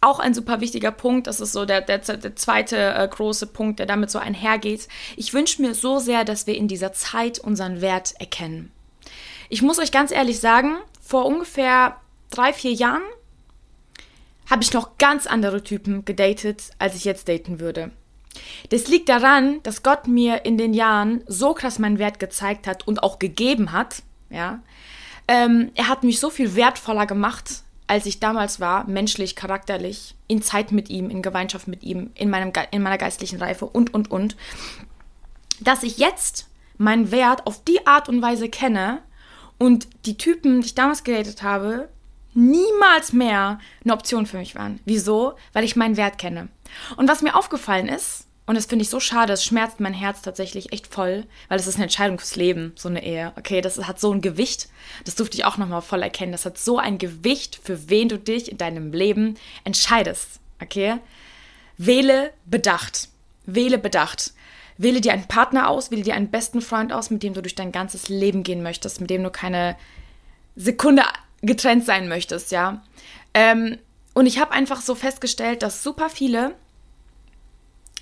auch 0.01 0.21
ein 0.21 0.35
super 0.35 0.61
wichtiger 0.61 0.93
Punkt, 0.93 1.27
das 1.27 1.41
ist 1.41 1.53
so 1.53 1.65
der, 1.65 1.81
der, 1.81 1.99
der 1.99 2.37
zweite 2.37 2.77
äh, 2.77 3.09
große 3.09 3.49
Punkt, 3.49 3.79
der 3.79 3.87
damit 3.87 4.11
so 4.11 4.19
einhergeht. 4.19 4.89
Ich 5.17 5.35
wünsche 5.35 5.61
mir 5.61 5.75
so 5.75 5.99
sehr, 5.99 6.25
dass 6.25 6.47
wir 6.47 6.57
in 6.57 6.69
dieser 6.69 6.93
Zeit 6.93 7.39
unseren 7.39 7.81
Wert 7.81 8.15
erkennen. 8.19 8.71
Ich 9.49 9.63
muss 9.63 9.79
euch 9.79 9.91
ganz 9.91 10.13
ehrlich 10.13 10.41
sagen, 10.41 10.77
vor 11.01 11.27
ungefähr 11.27 11.97
drei, 12.31 12.53
vier 12.53 12.73
Jahren 12.73 13.03
habe 14.51 14.63
ich 14.63 14.73
noch 14.73 14.99
ganz 14.99 15.27
andere 15.27 15.63
Typen 15.63 16.05
gedatet, 16.05 16.71
als 16.79 16.95
ich 16.95 17.05
jetzt 17.05 17.29
daten 17.29 17.61
würde. 17.61 17.91
Das 18.71 18.89
liegt 18.89 19.09
daran, 19.09 19.63
dass 19.63 19.83
Gott 19.83 20.07
mir 20.07 20.45
in 20.45 20.59
den 20.59 20.75
Jahren 20.75 21.23
so 21.27 21.55
krass 21.55 21.79
meinen 21.79 21.99
Wert 21.99 22.19
gezeigt 22.21 22.67
hat 22.67 22.87
und 22.87 23.03
auch 23.03 23.19
gegeben 23.19 23.73
hat. 23.73 24.03
Ja, 24.31 24.61
ähm, 25.27 25.71
er 25.75 25.89
hat 25.89 26.05
mich 26.05 26.21
so 26.21 26.31
viel 26.31 26.55
wertvoller 26.55 27.07
gemacht, 27.07 27.63
als 27.87 28.07
ich 28.07 28.21
damals 28.21 28.61
war, 28.61 28.87
menschlich, 28.87 29.35
charakterlich, 29.35 30.15
in 30.27 30.43
Zeit 30.43 30.73
mit 30.73 30.91
ihm, 30.91 31.11
in 31.11 31.23
Gemeinschaft 31.23 31.69
mit 31.69 31.83
ihm, 31.83 32.11
in, 32.15 32.31
meinem, 32.31 32.53
in 32.71 32.83
meiner 32.83 32.99
geistlichen 32.99 33.39
Reife 33.39 33.65
und, 33.65 33.93
und, 33.95 34.11
und, 34.11 34.37
dass 35.61 35.83
ich 35.83 35.99
jetzt 35.99 36.49
meinen 36.77 37.11
Wert 37.11 37.47
auf 37.47 37.65
die 37.65 37.87
Art 37.87 38.09
und 38.09 38.23
Weise 38.23 38.49
kenne 38.49 39.01
und 39.59 39.89
die 40.05 40.17
Typen, 40.17 40.61
die 40.61 40.69
ich 40.69 40.75
damals 40.75 41.03
gedatet 41.03 41.43
habe, 41.43 41.89
niemals 42.39 43.13
mehr 43.13 43.59
eine 43.85 43.93
Option 43.93 44.27
für 44.27 44.39
mich 44.39 44.55
waren. 44.55 44.81
Wieso? 44.85 45.35
Weil 45.53 45.65
ich 45.65 45.77
meinen 45.77 45.97
Wert 45.97 46.19
kenne. 46.19 46.49
Und 46.97 47.09
was 47.09 47.23
mir 47.23 47.35
aufgefallen 47.35 47.89
ist, 47.89 48.27
und 48.47 48.55
das 48.55 48.65
finde 48.65 48.83
ich 48.83 48.89
so 48.89 48.99
schade, 48.99 49.35
es 49.35 49.45
schmerzt 49.45 49.79
mein 49.79 49.93
Herz 49.93 50.23
tatsächlich 50.23 50.73
echt 50.73 50.87
voll, 50.87 51.27
weil 51.49 51.59
es 51.59 51.67
ist 51.67 51.75
eine 51.75 51.85
Entscheidung 51.85 52.19
fürs 52.19 52.37
Leben, 52.37 52.73
so 52.77 52.89
eine 52.89 53.05
Ehe. 53.05 53.33
Okay, 53.37 53.61
das 53.61 53.77
hat 53.87 54.01
so 54.01 54.11
ein 54.11 54.23
Gewicht, 54.23 54.69
das 55.05 55.17
durfte 55.17 55.37
ich 55.37 55.45
auch 55.45 55.59
nochmal 55.59 55.83
voll 55.83 56.03
erkennen. 56.03 56.33
Das 56.33 56.47
hat 56.47 56.57
so 56.57 56.79
ein 56.79 56.97
Gewicht, 56.97 57.61
für 57.63 57.91
wen 57.91 58.09
du 58.09 58.19
dich 58.19 58.51
in 58.51 58.57
deinem 58.57 58.93
Leben 58.93 59.35
entscheidest. 59.65 60.41
Okay? 60.63 60.97
Wähle 61.77 62.33
bedacht. 62.47 63.09
Wähle 63.45 63.77
bedacht. 63.77 64.33
Wähle 64.79 65.01
dir 65.03 65.13
einen 65.13 65.29
Partner 65.29 65.69
aus, 65.69 65.91
wähle 65.91 66.03
dir 66.03 66.15
einen 66.15 66.31
besten 66.31 66.63
Freund 66.63 66.93
aus, 66.93 67.11
mit 67.11 67.23
dem 67.23 67.35
du 67.35 67.43
durch 67.43 67.57
dein 67.57 67.73
ganzes 67.73 68.09
Leben 68.09 68.45
gehen 68.45 68.63
möchtest, 68.63 69.01
mit 69.01 69.11
dem 69.11 69.25
du 69.25 69.31
keine 69.31 69.77
Sekunde 70.57 71.03
getrennt 71.43 71.85
sein 71.85 72.09
möchtest, 72.09 72.51
ja. 72.51 72.83
Ähm, 73.35 73.79
und 74.15 74.27
ich 74.27 74.41
habe 74.41 74.53
einfach 74.53 74.81
so 74.81 74.95
festgestellt, 74.95 75.63
dass 75.63 75.83
super 75.83 76.11
viele 76.11 76.55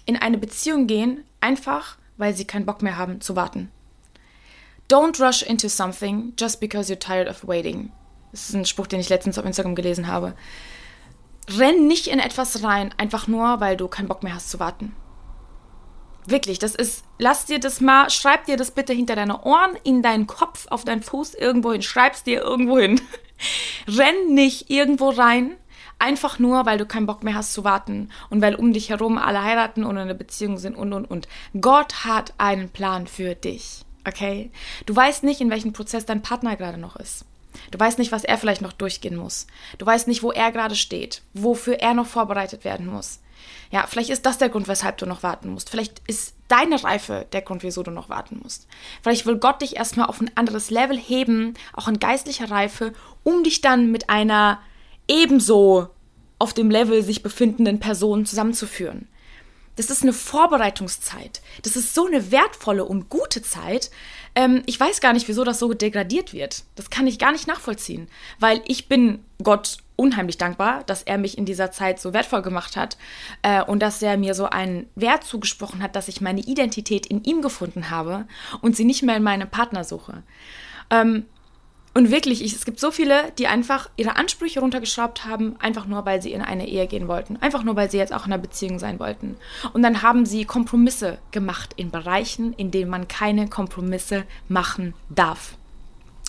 in 0.07 0.17
eine 0.17 0.39
Beziehung 0.39 0.87
gehen, 0.87 1.25
einfach 1.41 1.99
weil 2.17 2.35
sie 2.35 2.47
keinen 2.47 2.67
Bock 2.67 2.83
mehr 2.83 2.97
haben 2.97 3.21
zu 3.21 3.37
warten. 3.37 3.71
Don't 4.91 5.21
rush 5.21 5.43
into 5.43 5.69
something 5.69 6.33
just 6.39 6.61
because 6.61 6.93
you're 6.93 6.99
tired 6.99 7.29
of 7.29 7.47
waiting. 7.47 7.93
Das 8.33 8.49
ist 8.49 8.55
ein 8.55 8.65
Spruch, 8.65 8.87
den 8.87 9.01
ich 9.01 9.09
letztens 9.09 9.39
auf 9.39 9.45
Instagram 9.45 9.75
gelesen 9.75 10.07
habe. 10.07 10.35
Renn 11.49 11.87
nicht 11.87 12.07
in 12.07 12.19
etwas 12.19 12.63
rein, 12.63 12.95
einfach 12.97 13.27
nur, 13.27 13.61
weil 13.61 13.77
du 13.77 13.89
keinen 13.89 14.09
Bock 14.09 14.23
mehr 14.23 14.35
hast 14.35 14.51
zu 14.51 14.59
warten. 14.59 14.95
Wirklich, 16.27 16.59
das 16.59 16.75
ist, 16.75 17.05
lass 17.19 17.47
dir 17.47 17.61
das 17.61 17.81
mal, 17.81 18.11
schreib 18.11 18.47
dir 18.47 18.57
das 18.57 18.73
bitte 18.73 18.93
hinter 18.93 19.15
deine 19.15 19.43
Ohren, 19.43 19.77
in 19.85 20.03
deinen 20.03 20.27
Kopf, 20.27 20.67
auf 20.69 20.85
deinen 20.85 21.03
Fuß, 21.03 21.35
irgendwo 21.35 21.73
hin, 21.73 21.83
schreib's 21.83 22.25
dir 22.25 22.43
irgendwo 22.43 22.79
hin. 22.79 23.01
Renn 23.89 24.35
nicht 24.35 24.71
irgendwo 24.71 25.11
rein, 25.11 25.57
Einfach 25.99 26.39
nur, 26.39 26.67
weil 26.67 26.77
du 26.77 26.85
keinen 26.85 27.07
Bock 27.07 27.23
mehr 27.23 27.35
hast 27.35 27.55
zu 27.55 27.65
warten 27.65 28.11
und 28.29 28.43
weil 28.43 28.55
um 28.55 28.73
dich 28.73 28.91
herum 28.91 29.17
alle 29.17 29.43
heiraten 29.43 29.83
und 29.83 29.97
in 29.97 30.03
einer 30.03 30.15
Beziehung 30.15 30.59
sind 30.59 30.77
und 30.77 30.93
und 30.93 31.07
und. 31.07 31.27
Gott 31.59 32.05
hat 32.05 32.35
einen 32.37 32.69
Plan 32.69 33.07
für 33.07 33.35
dich. 33.35 33.83
Okay? 34.07 34.51
Du 34.85 34.95
weißt 34.95 35.25
nicht, 35.25 35.41
in 35.41 35.51
welchem 35.51 35.73
Prozess 35.73 36.05
dein 36.05 36.21
Partner 36.21 36.57
gerade 36.57 36.77
noch 36.77 36.97
ist. 36.97 37.25
Du 37.71 37.81
weißt 37.81 37.99
nicht, 37.99 38.13
was 38.13 38.25
er 38.25 38.37
vielleicht 38.37 38.61
noch 38.61 38.75
durchgehen 38.75 39.17
muss. 39.17 39.47
Du 39.79 39.87
weißt 39.87 40.07
nicht, 40.07 40.23
wo 40.23 40.33
er 40.33 40.53
gerade 40.53 40.77
steht, 40.77 41.23
wofür 41.33 41.81
er 41.81 41.95
noch 41.95 42.07
vorbereitet 42.07 42.65
werden 42.65 42.87
muss. 42.87 43.21
Ja, 43.71 43.87
vielleicht 43.87 44.11
ist 44.11 44.27
das 44.27 44.39
der 44.39 44.49
Grund, 44.49 44.69
weshalb 44.69 44.99
du 44.99 45.07
noch 45.07 45.23
warten 45.23 45.51
musst. 45.51 45.71
Vielleicht 45.71 46.03
ist 46.07 46.35
deine 46.49 46.83
Reife 46.83 47.27
der 47.33 47.43
Grund, 47.43 47.63
wieso 47.63 47.83
du 47.83 47.91
noch 47.91 48.09
warten 48.09 48.41
musst. 48.43 48.67
Vielleicht 49.03 49.27
will 49.27 49.37
Gott 49.37 49.63
dich 49.63 49.77
erstmal 49.77 50.07
auf 50.07 50.21
ein 50.21 50.31
anderes 50.35 50.71
Level 50.71 50.99
heben, 50.99 51.55
auch 51.73 51.89
in 51.89 51.99
geistlicher 51.99 52.51
Reife, 52.51 52.93
um 53.25 53.43
dich 53.43 53.61
dann 53.61 53.91
mit 53.91 54.09
einer 54.09 54.61
ebenso 55.09 55.89
auf 56.39 56.53
dem 56.53 56.71
Level 56.71 57.03
sich 57.03 57.23
befindenden 57.23 57.81
Personen 57.81 58.27
zusammenzuführen. 58.27 59.09
Das 59.77 59.91
ist 59.91 60.03
eine 60.03 60.13
Vorbereitungszeit. 60.13 61.43
Das 61.63 61.77
ist 61.77 61.95
so 61.95 62.07
eine 62.07 62.31
wertvolle 62.31 62.85
und 62.85 63.09
gute 63.09 63.43
Zeit. 63.43 63.91
Ähm, 64.35 64.63
ich 64.67 64.79
weiß 64.81 65.01
gar 65.01 65.13
nicht, 65.13 65.29
wieso 65.29 65.45
das 65.45 65.59
so 65.59 65.73
degradiert 65.75 66.33
wird. 66.33 66.65
Das 66.75 66.91
kann 66.91 67.07
ich 67.07 67.19
gar 67.19 67.33
nicht 67.33 67.47
nachvollziehen, 67.47 68.09
weil 68.39 68.63
ich 68.67 68.89
bin 68.89 69.25
Gott 69.43 69.79
unheimlich 69.97 70.39
dankbar, 70.39 70.85
dass 70.85 71.03
er 71.03 71.19
mich 71.19 71.39
in 71.39 71.47
dieser 71.47 71.71
Zeit 71.71 72.01
so 72.01 72.13
wertvoll 72.13 72.43
gemacht 72.43 72.77
hat 72.77 72.97
äh, 73.43 73.63
und 73.63 73.81
dass 73.81 74.03
er 74.03 74.17
mir 74.17 74.35
so 74.35 74.47
einen 74.47 74.89
Wert 74.95 75.25
zugesprochen 75.25 75.83
hat, 75.83 75.97
dass 75.97 76.09
ich 76.09 76.21
meine 76.21 76.41
Identität 76.41 77.07
in 77.07 77.25
ihm 77.25 77.41
gefunden 77.43 77.91
habe 77.91 78.27
und 78.61 78.77
sie 78.77 78.85
nicht 78.85 79.03
mehr 79.03 79.17
in 79.17 79.23
meinem 79.23 79.49
Partner 79.49 79.85
suche. 79.85 80.23
Ähm, 80.91 81.25
und 81.97 82.11
wirklich, 82.11 82.45
ich, 82.45 82.55
es 82.55 82.67
gibt 82.67 82.79
so 82.79 82.91
viele, 82.91 83.33
die 83.39 83.47
einfach 83.47 83.89
ihre 83.97 84.17
Ansprüche 84.17 84.61
runtergeschraubt 84.61 85.25
haben, 85.25 85.57
einfach 85.61 85.87
nur, 85.87 86.05
weil 86.05 86.21
sie 86.21 86.31
in 86.33 86.43
eine 86.43 86.69
Ehe 86.69 86.87
gehen 86.87 87.09
wollten. 87.09 87.39
Einfach 87.39 87.63
nur, 87.63 87.75
weil 87.75 87.91
sie 87.91 87.97
jetzt 87.97 88.13
auch 88.13 88.27
in 88.27 88.35
einer 88.35 88.43
Beziehung 88.43 88.79
sein 88.79 89.01
wollten. 89.01 89.39
Und 89.73 89.83
dann 89.83 90.03
haben 90.03 90.27
sie 90.27 90.45
Kompromisse 90.45 91.17
gemacht 91.31 91.73
in 91.77 91.91
Bereichen, 91.91 92.53
in 92.53 92.71
denen 92.71 92.91
man 92.91 93.09
keine 93.09 93.49
Kompromisse 93.49 94.25
machen 94.47 94.93
darf. 95.09 95.57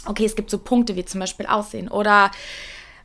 Okay, 0.05 0.23
es 0.23 0.37
gibt 0.37 0.49
so 0.49 0.57
Punkte 0.57 0.95
wie 0.95 1.03
zum 1.03 1.19
Beispiel 1.19 1.47
Aussehen 1.47 1.89
oder 1.89 2.31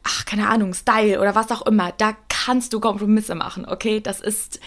ach, 0.04 0.24
keine 0.24 0.48
Ahnung, 0.48 0.72
Style 0.72 1.20
oder 1.20 1.34
was 1.34 1.50
auch 1.50 1.62
immer, 1.66 1.90
da 1.98 2.14
kannst 2.28 2.72
du 2.72 2.78
Kompromisse 2.78 3.34
machen, 3.34 3.64
okay? 3.66 4.00
Das 4.00 4.20
ist 4.20 4.60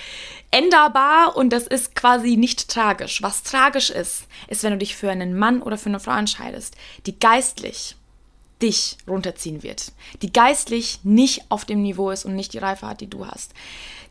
änderbar 0.56 1.36
und 1.36 1.50
das 1.50 1.68
ist 1.68 1.96
quasi 1.96 2.38
nicht 2.38 2.70
tragisch. 2.70 3.22
Was 3.22 3.44
tragisch 3.44 3.90
ist, 3.90 4.26
ist, 4.48 4.64
wenn 4.64 4.72
du 4.72 4.78
dich 4.78 4.96
für 4.96 5.12
einen 5.12 5.38
Mann 5.38 5.62
oder 5.62 5.78
für 5.78 5.90
eine 5.90 6.00
Frau 6.00 6.16
entscheidest, 6.16 6.76
die 7.06 7.20
geistlich 7.20 7.98
dich 8.62 8.98
runterziehen 9.06 9.64
wird, 9.64 9.92
die 10.22 10.32
geistlich 10.32 11.00
nicht 11.04 11.44
auf 11.50 11.66
dem 11.66 11.82
Niveau 11.82 12.10
ist 12.10 12.24
und 12.24 12.36
nicht 12.36 12.54
die 12.54 12.60
Reife 12.60 12.88
hat, 12.88 13.02
die 13.02 13.10
du 13.10 13.28
hast. 13.28 13.54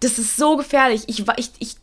Das 0.01 0.19
ist 0.19 0.37
so 0.37 0.59
gefährlich. 0.59 1.05
Ich, 1.07 1.25
ich, 1.39 1.51
ich 1.59 1.77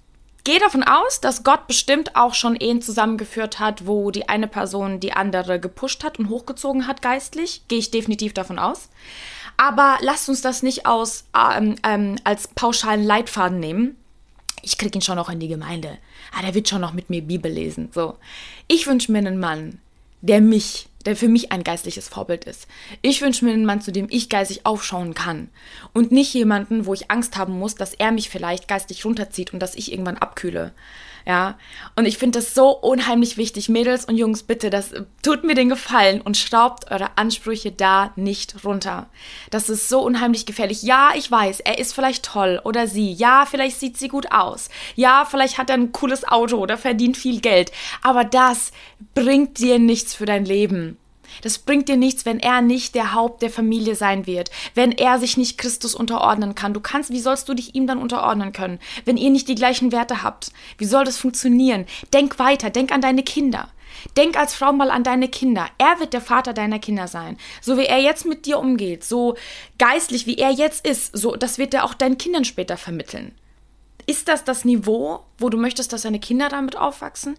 gehe 0.43 0.59
davon 0.59 0.83
aus, 0.83 1.21
dass 1.21 1.43
Gott 1.43 1.65
bestimmt 1.65 2.15
auch 2.15 2.35
schon 2.35 2.55
Ehen 2.55 2.83
zusammengeführt 2.83 3.59
hat, 3.59 3.87
wo 3.87 4.11
die 4.11 4.29
eine 4.29 4.47
Person 4.47 4.99
die 4.99 5.13
andere 5.13 5.59
gepusht 5.59 6.03
hat 6.03 6.19
und 6.19 6.29
hochgezogen 6.29 6.85
hat 6.85 7.01
geistlich. 7.01 7.63
Gehe 7.67 7.79
ich 7.79 7.89
definitiv 7.89 8.33
davon 8.33 8.59
aus. 8.59 8.89
Aber 9.57 9.97
lasst 10.01 10.29
uns 10.29 10.41
das 10.41 10.61
nicht 10.61 10.85
aus, 10.85 11.25
ähm, 11.35 11.77
ähm, 11.83 12.17
als 12.23 12.47
pauschalen 12.47 13.03
Leitfaden 13.03 13.59
nehmen. 13.59 13.97
Ich 14.61 14.77
kriege 14.77 14.97
ihn 14.97 15.01
schon 15.01 15.15
noch 15.15 15.29
in 15.29 15.39
die 15.39 15.47
Gemeinde. 15.47 15.97
Ah, 16.33 16.41
der 16.41 16.53
wird 16.53 16.69
schon 16.69 16.81
noch 16.81 16.93
mit 16.93 17.09
mir 17.09 17.21
Bibel 17.21 17.51
lesen. 17.51 17.89
So. 17.93 18.17
Ich 18.67 18.87
wünsche 18.87 19.11
mir 19.11 19.19
einen 19.19 19.39
Mann, 19.39 19.79
der 20.21 20.41
mich 20.41 20.87
der 21.05 21.15
für 21.15 21.27
mich 21.27 21.51
ein 21.51 21.63
geistliches 21.63 22.07
Vorbild 22.07 22.45
ist. 22.45 22.67
Ich 23.01 23.21
wünsche 23.21 23.45
mir 23.45 23.53
einen 23.53 23.65
Mann, 23.65 23.81
zu 23.81 23.91
dem 23.91 24.07
ich 24.09 24.29
geistig 24.29 24.65
aufschauen 24.65 25.13
kann. 25.13 25.49
Und 25.93 26.11
nicht 26.11 26.33
jemanden, 26.33 26.85
wo 26.85 26.93
ich 26.93 27.11
Angst 27.11 27.37
haben 27.37 27.57
muss, 27.57 27.75
dass 27.75 27.93
er 27.93 28.11
mich 28.11 28.29
vielleicht 28.29 28.67
geistig 28.67 29.05
runterzieht 29.05 29.53
und 29.53 29.59
dass 29.59 29.75
ich 29.75 29.91
irgendwann 29.91 30.17
abkühle. 30.17 30.73
Ja, 31.25 31.57
und 31.95 32.05
ich 32.05 32.17
finde 32.17 32.39
das 32.39 32.55
so 32.55 32.69
unheimlich 32.69 33.37
wichtig. 33.37 33.69
Mädels 33.69 34.05
und 34.05 34.17
Jungs, 34.17 34.43
bitte, 34.43 34.69
das 34.69 34.91
tut 35.21 35.43
mir 35.43 35.53
den 35.53 35.69
Gefallen 35.69 36.21
und 36.21 36.37
schraubt 36.37 36.89
eure 36.89 37.17
Ansprüche 37.17 37.71
da 37.71 38.11
nicht 38.15 38.65
runter. 38.65 39.07
Das 39.51 39.69
ist 39.69 39.87
so 39.87 40.01
unheimlich 40.01 40.45
gefährlich. 40.45 40.81
Ja, 40.81 41.11
ich 41.15 41.29
weiß, 41.29 41.59
er 41.59 41.77
ist 41.77 41.93
vielleicht 41.93 42.25
toll 42.25 42.59
oder 42.63 42.87
sie. 42.87 43.13
Ja, 43.13 43.45
vielleicht 43.45 43.79
sieht 43.79 43.97
sie 43.97 44.07
gut 44.07 44.31
aus. 44.31 44.69
Ja, 44.95 45.25
vielleicht 45.29 45.57
hat 45.57 45.69
er 45.69 45.75
ein 45.75 45.91
cooles 45.91 46.27
Auto 46.27 46.57
oder 46.57 46.77
verdient 46.77 47.17
viel 47.17 47.39
Geld. 47.39 47.71
Aber 48.01 48.23
das 48.23 48.71
bringt 49.13 49.59
dir 49.59 49.77
nichts 49.77 50.15
für 50.15 50.25
dein 50.25 50.45
Leben. 50.45 50.90
Das 51.41 51.59
bringt 51.59 51.89
dir 51.89 51.97
nichts, 51.97 52.25
wenn 52.25 52.39
er 52.39 52.61
nicht 52.61 52.95
der 52.95 53.13
Haupt 53.13 53.41
der 53.41 53.49
Familie 53.49 53.95
sein 53.95 54.27
wird, 54.27 54.51
wenn 54.75 54.91
er 54.91 55.19
sich 55.19 55.37
nicht 55.37 55.57
Christus 55.57 55.95
unterordnen 55.95 56.55
kann. 56.55 56.73
Du 56.73 56.79
kannst, 56.79 57.11
wie 57.11 57.19
sollst 57.19 57.47
du 57.49 57.53
dich 57.53 57.75
ihm 57.75 57.87
dann 57.87 57.99
unterordnen 57.99 58.53
können, 58.53 58.79
wenn 59.05 59.17
ihr 59.17 59.29
nicht 59.29 59.47
die 59.47 59.55
gleichen 59.55 59.91
Werte 59.91 60.23
habt? 60.23 60.51
Wie 60.77 60.85
soll 60.85 61.05
das 61.05 61.17
funktionieren? 61.17 61.85
Denk 62.13 62.39
weiter, 62.39 62.69
denk 62.69 62.91
an 62.91 63.01
deine 63.01 63.23
Kinder. 63.23 63.69
Denk 64.17 64.37
als 64.37 64.55
Frau 64.55 64.73
mal 64.73 64.91
an 64.91 65.03
deine 65.03 65.27
Kinder. 65.27 65.67
Er 65.77 65.99
wird 65.99 66.13
der 66.13 66.21
Vater 66.21 66.53
deiner 66.53 66.79
Kinder 66.79 67.07
sein. 67.07 67.37
So 67.61 67.77
wie 67.77 67.85
er 67.85 67.99
jetzt 67.99 68.25
mit 68.25 68.45
dir 68.45 68.59
umgeht, 68.59 69.03
so 69.03 69.35
geistlich 69.77 70.25
wie 70.27 70.37
er 70.37 70.51
jetzt 70.51 70.85
ist, 70.85 71.15
so 71.15 71.35
das 71.35 71.57
wird 71.57 71.73
er 71.73 71.83
auch 71.83 71.93
deinen 71.93 72.17
Kindern 72.17 72.45
später 72.45 72.77
vermitteln. 72.77 73.35
Ist 74.07 74.27
das 74.27 74.43
das 74.43 74.65
Niveau, 74.65 75.21
wo 75.37 75.49
du 75.49 75.57
möchtest, 75.57 75.93
dass 75.93 76.01
deine 76.01 76.19
Kinder 76.19 76.49
damit 76.49 76.75
aufwachsen? 76.75 77.37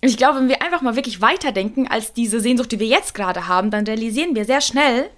Ich 0.00 0.16
glaube, 0.16 0.40
wenn 0.40 0.48
wir 0.48 0.62
einfach 0.62 0.82
mal 0.82 0.96
wirklich 0.96 1.20
weiterdenken 1.20 1.88
als 1.88 2.12
diese 2.12 2.40
Sehnsucht, 2.40 2.72
die 2.72 2.80
wir 2.80 2.86
jetzt 2.86 3.14
gerade 3.14 3.48
haben, 3.48 3.70
dann 3.70 3.86
realisieren 3.86 4.34
wir 4.34 4.44
sehr 4.44 4.60
schnell, 4.60 5.10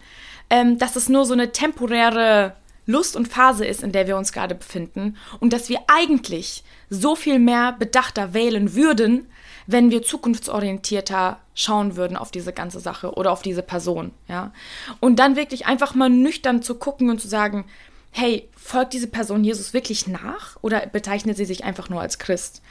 ähm, 0.50 0.78
dass 0.78 0.96
es 0.96 1.08
nur 1.08 1.24
so 1.24 1.32
eine 1.32 1.52
temporäre 1.52 2.54
Lust 2.86 3.16
und 3.16 3.28
Phase 3.28 3.66
ist, 3.66 3.82
in 3.82 3.92
der 3.92 4.06
wir 4.06 4.16
uns 4.16 4.32
gerade 4.32 4.54
befinden 4.54 5.16
und 5.40 5.52
dass 5.52 5.68
wir 5.68 5.80
eigentlich 5.88 6.64
so 6.88 7.16
viel 7.16 7.38
mehr 7.38 7.72
bedachter 7.72 8.32
wählen 8.32 8.74
würden, 8.74 9.26
wenn 9.66 9.90
wir 9.90 10.02
zukunftsorientierter 10.02 11.38
schauen 11.54 11.96
würden 11.96 12.16
auf 12.16 12.30
diese 12.30 12.54
ganze 12.54 12.80
Sache 12.80 13.12
oder 13.12 13.32
auf 13.32 13.42
diese 13.42 13.62
Person, 13.62 14.12
ja. 14.26 14.52
Und 15.00 15.18
dann 15.18 15.36
wirklich 15.36 15.66
einfach 15.66 15.94
mal 15.94 16.08
nüchtern 16.08 16.62
zu 16.62 16.76
gucken 16.76 17.10
und 17.10 17.20
zu 17.20 17.28
sagen, 17.28 17.66
hey, 18.10 18.48
folgt 18.56 18.94
diese 18.94 19.08
Person 19.08 19.44
Jesus 19.44 19.74
wirklich 19.74 20.06
nach 20.06 20.56
oder 20.62 20.86
bezeichnet 20.86 21.36
sie 21.36 21.44
sich 21.44 21.64
einfach 21.64 21.90
nur 21.90 22.00
als 22.00 22.18
Christ? 22.18 22.62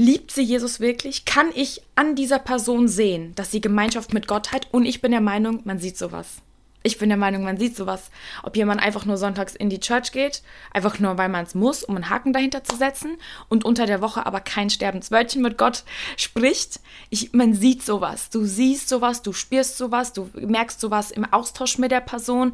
Liebt 0.00 0.30
sie 0.30 0.42
Jesus 0.42 0.78
wirklich? 0.78 1.24
Kann 1.24 1.50
ich 1.56 1.82
an 1.96 2.14
dieser 2.14 2.38
Person 2.38 2.86
sehen, 2.86 3.34
dass 3.34 3.50
sie 3.50 3.60
Gemeinschaft 3.60 4.14
mit 4.14 4.28
Gott 4.28 4.52
hat? 4.52 4.68
Und 4.70 4.86
ich 4.86 5.00
bin 5.00 5.10
der 5.10 5.20
Meinung, 5.20 5.62
man 5.64 5.80
sieht 5.80 5.98
sowas. 5.98 6.36
Ich 6.84 6.98
bin 6.98 7.08
der 7.08 7.18
Meinung, 7.18 7.42
man 7.42 7.58
sieht 7.58 7.74
sowas. 7.74 8.12
Ob 8.44 8.56
jemand 8.56 8.80
einfach 8.80 9.06
nur 9.06 9.16
sonntags 9.16 9.56
in 9.56 9.70
die 9.70 9.80
Church 9.80 10.12
geht, 10.12 10.44
einfach 10.72 11.00
nur, 11.00 11.18
weil 11.18 11.28
man 11.28 11.44
es 11.44 11.56
muss, 11.56 11.82
um 11.82 11.96
einen 11.96 12.10
Haken 12.10 12.32
dahinter 12.32 12.62
zu 12.62 12.76
setzen 12.76 13.16
und 13.48 13.64
unter 13.64 13.86
der 13.86 14.00
Woche 14.00 14.24
aber 14.24 14.38
kein 14.38 14.70
Sterbenswörtchen 14.70 15.42
mit 15.42 15.58
Gott 15.58 15.82
spricht. 16.16 16.78
Ich, 17.10 17.32
man 17.32 17.52
sieht 17.52 17.82
sowas. 17.82 18.30
Du 18.30 18.44
siehst 18.44 18.88
sowas, 18.88 19.22
du 19.22 19.32
spürst 19.32 19.78
sowas, 19.78 20.12
du 20.12 20.30
merkst 20.34 20.78
sowas 20.78 21.10
im 21.10 21.24
Austausch 21.24 21.76
mit 21.76 21.90
der 21.90 22.02
Person. 22.02 22.52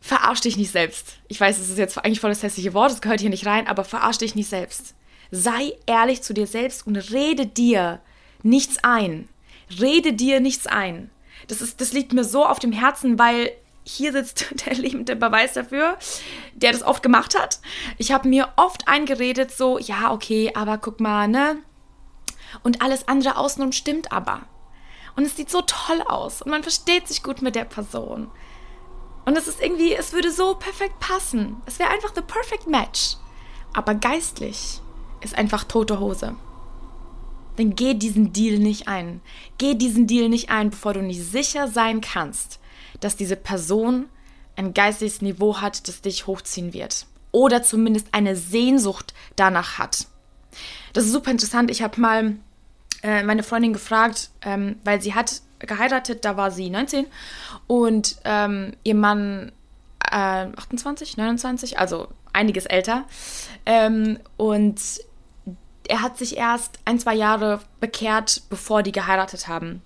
Verarsch 0.00 0.42
dich 0.42 0.56
nicht 0.56 0.70
selbst. 0.70 1.16
Ich 1.26 1.40
weiß, 1.40 1.58
es 1.58 1.68
ist 1.68 1.78
jetzt 1.78 1.98
eigentlich 1.98 2.20
voll 2.20 2.30
das 2.30 2.44
hässliche 2.44 2.74
Wort, 2.74 2.92
es 2.92 3.00
gehört 3.00 3.20
hier 3.20 3.30
nicht 3.30 3.46
rein, 3.46 3.66
aber 3.66 3.82
verarsch 3.82 4.18
dich 4.18 4.36
nicht 4.36 4.48
selbst. 4.48 4.94
Sei 5.34 5.78
ehrlich 5.86 6.22
zu 6.22 6.34
dir 6.34 6.46
selbst 6.46 6.86
und 6.86 6.94
rede 6.94 7.46
dir 7.46 8.02
nichts 8.42 8.84
ein. 8.84 9.30
Rede 9.80 10.12
dir 10.12 10.40
nichts 10.40 10.66
ein. 10.66 11.10
Das, 11.48 11.62
ist, 11.62 11.80
das 11.80 11.94
liegt 11.94 12.12
mir 12.12 12.22
so 12.22 12.44
auf 12.44 12.58
dem 12.58 12.70
Herzen, 12.70 13.18
weil 13.18 13.50
hier 13.82 14.12
sitzt 14.12 14.54
der 14.66 14.74
lebende 14.74 15.16
Beweis 15.16 15.54
dafür, 15.54 15.96
der 16.54 16.72
das 16.72 16.82
oft 16.82 17.02
gemacht 17.02 17.34
hat. 17.36 17.60
Ich 17.96 18.12
habe 18.12 18.28
mir 18.28 18.50
oft 18.56 18.86
eingeredet, 18.86 19.50
so, 19.50 19.78
ja, 19.78 20.12
okay, 20.12 20.52
aber 20.54 20.76
guck 20.76 21.00
mal, 21.00 21.28
ne? 21.28 21.56
Und 22.62 22.82
alles 22.82 23.08
andere 23.08 23.38
außenrum 23.38 23.72
stimmt 23.72 24.12
aber. 24.12 24.42
Und 25.16 25.24
es 25.24 25.34
sieht 25.34 25.50
so 25.50 25.62
toll 25.62 26.02
aus 26.02 26.42
und 26.42 26.50
man 26.50 26.62
versteht 26.62 27.08
sich 27.08 27.22
gut 27.22 27.40
mit 27.40 27.54
der 27.54 27.64
Person. 27.64 28.30
Und 29.24 29.38
es 29.38 29.48
ist 29.48 29.62
irgendwie, 29.62 29.94
es 29.94 30.12
würde 30.12 30.30
so 30.30 30.56
perfekt 30.56 31.00
passen. 31.00 31.62
Es 31.64 31.78
wäre 31.78 31.88
einfach 31.88 32.12
the 32.14 32.20
perfect 32.20 32.66
match. 32.66 33.16
Aber 33.72 33.94
geistlich 33.94 34.82
ist 35.22 35.36
einfach 35.36 35.64
tote 35.64 36.00
Hose. 36.00 36.34
Dann 37.56 37.74
geh 37.74 37.94
diesen 37.94 38.32
Deal 38.32 38.58
nicht 38.58 38.88
ein. 38.88 39.20
Geh 39.58 39.74
diesen 39.74 40.06
Deal 40.06 40.28
nicht 40.28 40.50
ein, 40.50 40.70
bevor 40.70 40.94
du 40.94 41.02
nicht 41.02 41.22
sicher 41.22 41.68
sein 41.68 42.00
kannst, 42.00 42.60
dass 43.00 43.16
diese 43.16 43.36
Person 43.36 44.06
ein 44.56 44.74
geistiges 44.74 45.22
Niveau 45.22 45.60
hat, 45.60 45.86
das 45.88 46.00
dich 46.00 46.26
hochziehen 46.26 46.72
wird. 46.72 47.06
Oder 47.30 47.62
zumindest 47.62 48.08
eine 48.12 48.36
Sehnsucht 48.36 49.14
danach 49.36 49.78
hat. 49.78 50.06
Das 50.92 51.04
ist 51.04 51.12
super 51.12 51.30
interessant. 51.30 51.70
Ich 51.70 51.82
habe 51.82 52.00
mal 52.00 52.36
äh, 53.02 53.22
meine 53.22 53.42
Freundin 53.42 53.72
gefragt, 53.72 54.30
ähm, 54.42 54.76
weil 54.84 55.00
sie 55.00 55.14
hat 55.14 55.40
geheiratet, 55.58 56.24
da 56.24 56.36
war 56.36 56.50
sie 56.50 56.70
19 56.70 57.06
und 57.66 58.16
ähm, 58.24 58.72
ihr 58.84 58.94
Mann 58.94 59.52
äh, 60.10 60.46
28, 60.56 61.16
29, 61.16 61.78
also 61.78 62.08
einiges 62.32 62.66
älter. 62.66 63.04
Ähm, 63.64 64.18
und 64.36 64.80
er 65.88 66.02
hat 66.02 66.18
sich 66.18 66.36
erst 66.36 66.78
ein, 66.84 66.98
zwei 66.98 67.14
Jahre 67.14 67.60
bekehrt, 67.80 68.42
bevor 68.50 68.82
die 68.82 68.92
geheiratet 68.92 69.48
haben. 69.48 69.82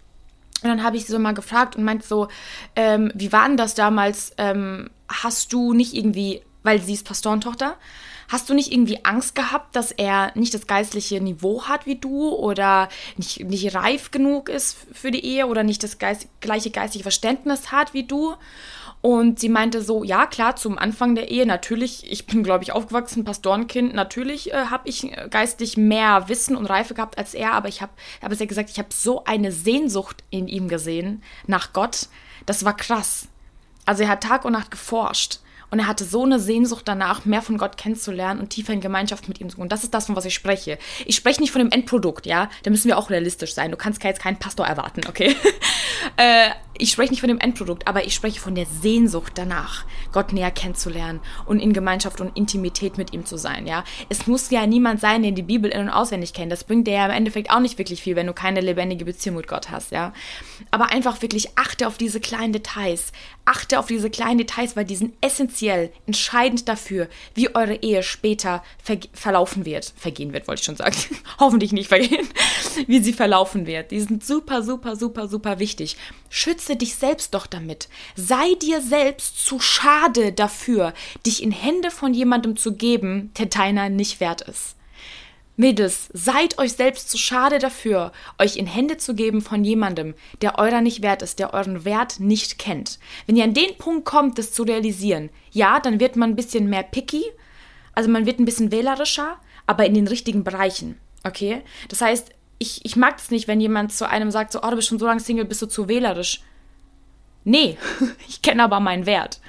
Und 0.63 0.71
dann 0.71 0.83
habe 0.83 0.97
ich 0.97 1.07
sie 1.07 1.13
so 1.13 1.19
mal 1.19 1.35
gefragt 1.35 1.77
und 1.77 1.85
meinte 1.85 2.07
so, 2.07 2.29
ähm, 2.75 3.13
wie 3.15 3.33
war 3.33 3.47
denn 3.47 3.57
das 3.57 3.75
damals? 3.75 4.33
Ähm, 4.39 4.91
hast 5.09 5.53
du 5.53 5.73
nicht 5.73 5.95
irgendwie, 5.95 6.43
weil 6.63 6.81
sie 6.81 6.95
ist 6.95 7.07
Pastorentochter, 7.07 7.77
hast 8.29 8.49
du 8.49 8.55
nicht 8.55 8.73
irgendwie 8.73 9.05
Angst 9.05 9.35
gehabt, 9.35 9.77
dass 9.77 9.93
er 9.93 10.33
nicht 10.35 10.55
das 10.55 10.67
geistliche 10.67 11.21
Niveau 11.21 11.65
hat 11.65 11.87
wie 11.87 11.97
du 11.97 12.31
oder 12.31 12.89
nicht, 13.17 13.45
nicht 13.45 13.75
reif 13.75 14.11
genug 14.11 14.49
ist 14.49 14.77
für 14.93 15.11
die 15.11 15.25
Ehe 15.25 15.47
oder 15.47 15.63
nicht 15.63 15.83
das 15.83 15.99
Geist, 15.99 16.29
gleiche 16.41 16.71
geistliche 16.71 17.05
Verständnis 17.05 17.71
hat 17.71 17.95
wie 17.95 18.05
du? 18.05 18.35
Und 19.07 19.38
sie 19.38 19.49
meinte 19.49 19.83
so, 19.83 20.03
ja 20.03 20.27
klar, 20.27 20.57
zum 20.57 20.79
Anfang 20.79 21.14
der 21.14 21.31
Ehe 21.31 21.47
natürlich, 21.47 22.11
ich 22.11 22.27
bin 22.27 22.42
glaube 22.42 22.64
ich 22.64 22.73
aufgewachsen, 22.73 23.25
Pastorenkind, 23.25 23.95
natürlich 23.95 24.53
äh, 24.53 24.64
habe 24.64 24.88
ich 24.88 25.05
äh, 25.05 25.29
geistlich 25.31 25.77
mehr 25.77 26.29
Wissen 26.29 26.57
und 26.57 26.66
Reife 26.66 26.95
gehabt 26.95 27.16
als 27.16 27.33
er, 27.33 27.53
aber 27.53 27.69
ich 27.69 27.83
habe, 27.83 27.92
habe 28.21 28.35
es 28.35 28.40
ja 28.40 28.47
gesagt, 28.47 28.69
ich 28.69 28.81
habe 28.81 28.88
so 28.92 29.23
eine 29.23 29.53
Sehnsucht 29.53 30.25
in 30.31 30.49
ihm 30.49 30.66
gesehen 30.66 31.23
nach 31.47 31.73
Gott, 31.73 32.09
das 32.47 32.64
war 32.64 32.77
krass. 32.77 33.29
Also 33.85 34.03
er 34.03 34.09
hat 34.09 34.25
Tag 34.25 34.45
und 34.45 34.55
Nacht 34.55 34.73
geforscht 34.73 35.38
und 35.71 35.79
er 35.79 35.87
hatte 35.87 36.05
so 36.05 36.25
eine 36.25 36.40
Sehnsucht 36.40 36.88
danach, 36.88 37.25
mehr 37.25 37.42
von 37.42 37.59
Gott 37.59 37.77
kennenzulernen 37.77 38.40
und 38.40 38.51
tiefer 38.51 38.73
in 38.73 38.81
Gemeinschaft 38.81 39.29
mit 39.29 39.40
ihm 39.40 39.49
zu 39.51 39.57
gehen. 39.57 39.69
Das 39.69 39.85
ist 39.85 39.95
das, 39.95 40.07
von 40.07 40.16
was 40.16 40.25
ich 40.25 40.35
spreche. 40.35 40.79
Ich 41.05 41.14
spreche 41.14 41.40
nicht 41.40 41.53
von 41.53 41.61
dem 41.61 41.71
Endprodukt, 41.71 42.27
ja. 42.27 42.51
Da 42.64 42.71
müssen 42.71 42.88
wir 42.88 42.99
auch 42.99 43.11
realistisch 43.11 43.55
sein. 43.55 43.71
Du 43.71 43.77
kannst 43.77 44.03
jetzt 44.03 44.21
keinen 44.21 44.38
Pastor 44.38 44.66
erwarten, 44.66 45.03
okay? 45.09 45.37
äh, 46.16 46.51
ich 46.79 46.91
spreche 46.93 47.11
nicht 47.11 47.21
von 47.21 47.29
dem 47.29 47.39
Endprodukt, 47.39 47.87
aber 47.87 48.05
ich 48.05 48.15
spreche 48.15 48.41
von 48.41 48.55
der 48.55 48.67
Sehnsucht 48.67 49.33
danach, 49.37 49.85
Gott 50.12 50.33
näher 50.33 50.51
kennenzulernen 50.51 51.21
und 51.47 51.61
in 51.61 51.73
Gemeinschaft 51.73 52.21
und 52.21 52.37
Intimität 52.37 52.99
mit 52.99 53.12
ihm 53.12 53.25
zu 53.25 53.37
sein, 53.37 53.67
ja. 53.67 53.85
Es 54.09 54.27
muss 54.27 54.51
ja 54.51 54.67
niemand 54.67 55.01
sein, 55.01 55.23
der 55.23 55.33
die 55.33 55.43
Bibel 55.43 55.71
in- 55.71 55.83
und 55.83 55.91
auswendig 55.91 56.33
kennt. 56.33 56.53
Das 56.53 56.65
bringt 56.65 56.87
dir 56.87 56.95
ja 56.95 57.07
im 57.07 57.12
Endeffekt 57.12 57.51
auch 57.51 57.61
nicht 57.61 57.79
wirklich 57.79 58.03
viel, 58.03 58.17
wenn 58.17 58.27
du 58.27 58.33
keine 58.33 58.61
lebendige 58.61 59.05
Beziehung 59.05 59.37
mit 59.37 59.49
Gott 59.49 59.71
hast, 59.71 59.93
ja. 59.93 60.12
Aber 60.71 60.93
einfach 60.93 61.23
wirklich 61.23 61.57
achte 61.57 61.87
auf 61.87 61.99
diese 61.99 62.21
kleinen 62.21 62.53
Details. 62.53 63.12
Achte 63.45 63.79
auf 63.79 63.87
diese 63.87 64.11
kleinen 64.11 64.39
Details, 64.39 64.77
weil 64.77 64.85
die 64.85 64.97
sind 64.97 65.15
essentiell, 65.21 65.93
entscheidend 66.07 66.69
dafür, 66.69 67.09
wie 67.35 67.55
eure 67.55 67.77
Ehe 67.77 68.03
später 68.03 68.62
ver 68.83 68.99
verlaufen 69.12 69.65
wird. 69.65 69.93
Vergehen 69.97 70.33
wird, 70.33 70.49
wollte 70.49 70.61
ich 70.61 70.67
schon 70.67 70.77
sagen. 70.77 70.97
Hoffentlich 71.39 71.73
nicht 71.73 71.89
vergehen. 71.89 72.27
wie 72.87 73.01
sie 73.01 73.12
verlaufen 73.12 73.67
wird. 73.67 73.91
Die 73.91 74.01
sind 74.01 74.25
super, 74.25 74.62
super, 74.62 74.97
super, 74.97 75.29
super 75.29 75.59
wichtig. 75.59 75.97
Schütze 76.66 76.76
dich 76.76 76.96
selbst 76.96 77.33
doch 77.33 77.46
damit. 77.46 77.88
Sei 78.16 78.55
dir 78.61 78.81
selbst 78.81 79.38
zu 79.38 79.61
schade 79.61 80.33
dafür, 80.33 80.94
dich 81.24 81.40
in 81.40 81.52
Hände 81.52 81.92
von 81.92 82.12
jemandem 82.12 82.57
zu 82.57 82.74
geben, 82.74 83.31
der 83.38 83.46
deiner 83.46 83.88
nicht 83.88 84.18
wert 84.18 84.40
ist. 84.40 84.74
Mädels, 85.57 86.09
seid 86.12 86.59
euch 86.59 86.72
selbst 86.72 87.09
zu 87.09 87.18
schade 87.18 87.61
dafür, 87.61 88.11
euch 88.40 88.57
in 88.57 88.66
Hände 88.66 88.96
zu 88.96 89.14
geben 89.14 89.42
von 89.42 89.62
jemandem, 89.62 90.14
der 90.42 90.59
eurer 90.59 90.81
nicht 90.81 91.02
wert 91.02 91.22
ist, 91.22 91.38
der 91.38 91.55
euren 91.55 91.85
Wert 91.85 92.18
nicht 92.18 92.59
kennt. 92.59 92.98
Wenn 93.26 93.37
ihr 93.37 93.44
an 93.44 93.55
den 93.55 93.79
Punkt 93.79 94.05
kommt, 94.05 94.37
das 94.37 94.50
zu 94.50 94.64
realisieren, 94.64 95.31
ja, 95.52 95.79
dann 95.79 96.00
wird 96.00 96.16
man 96.16 96.31
ein 96.31 96.37
bisschen 96.37 96.68
mehr 96.68 96.83
picky, 96.83 97.24
also 97.94 98.11
man 98.11 98.26
wird 98.26 98.40
ein 98.40 98.44
bisschen 98.44 98.72
wählerischer, 98.72 99.38
aber 99.68 99.87
in 99.87 99.94
den 99.94 100.09
richtigen 100.09 100.42
Bereichen. 100.42 100.98
Okay? 101.22 101.62
Das 101.88 102.00
heißt, 102.00 102.31
ich, 102.59 102.85
ich 102.85 102.96
mag 102.96 103.18
es 103.18 103.31
nicht, 103.31 103.46
wenn 103.46 103.61
jemand 103.61 103.92
zu 103.92 104.09
einem 104.09 104.33
sagt, 104.33 104.50
so, 104.50 104.62
oh, 104.62 104.70
du 104.70 104.76
bist 104.76 104.88
schon 104.88 104.98
so 104.98 105.07
lange 105.07 105.20
Single, 105.20 105.44
bist 105.44 105.62
du 105.62 105.66
zu 105.66 105.87
wählerisch. 105.87 106.40
Nee, 107.47 107.79
ich 108.29 108.43
kenne 108.43 108.65
aber 108.65 108.81
meinen 108.81 109.07
Wert. 109.07 109.41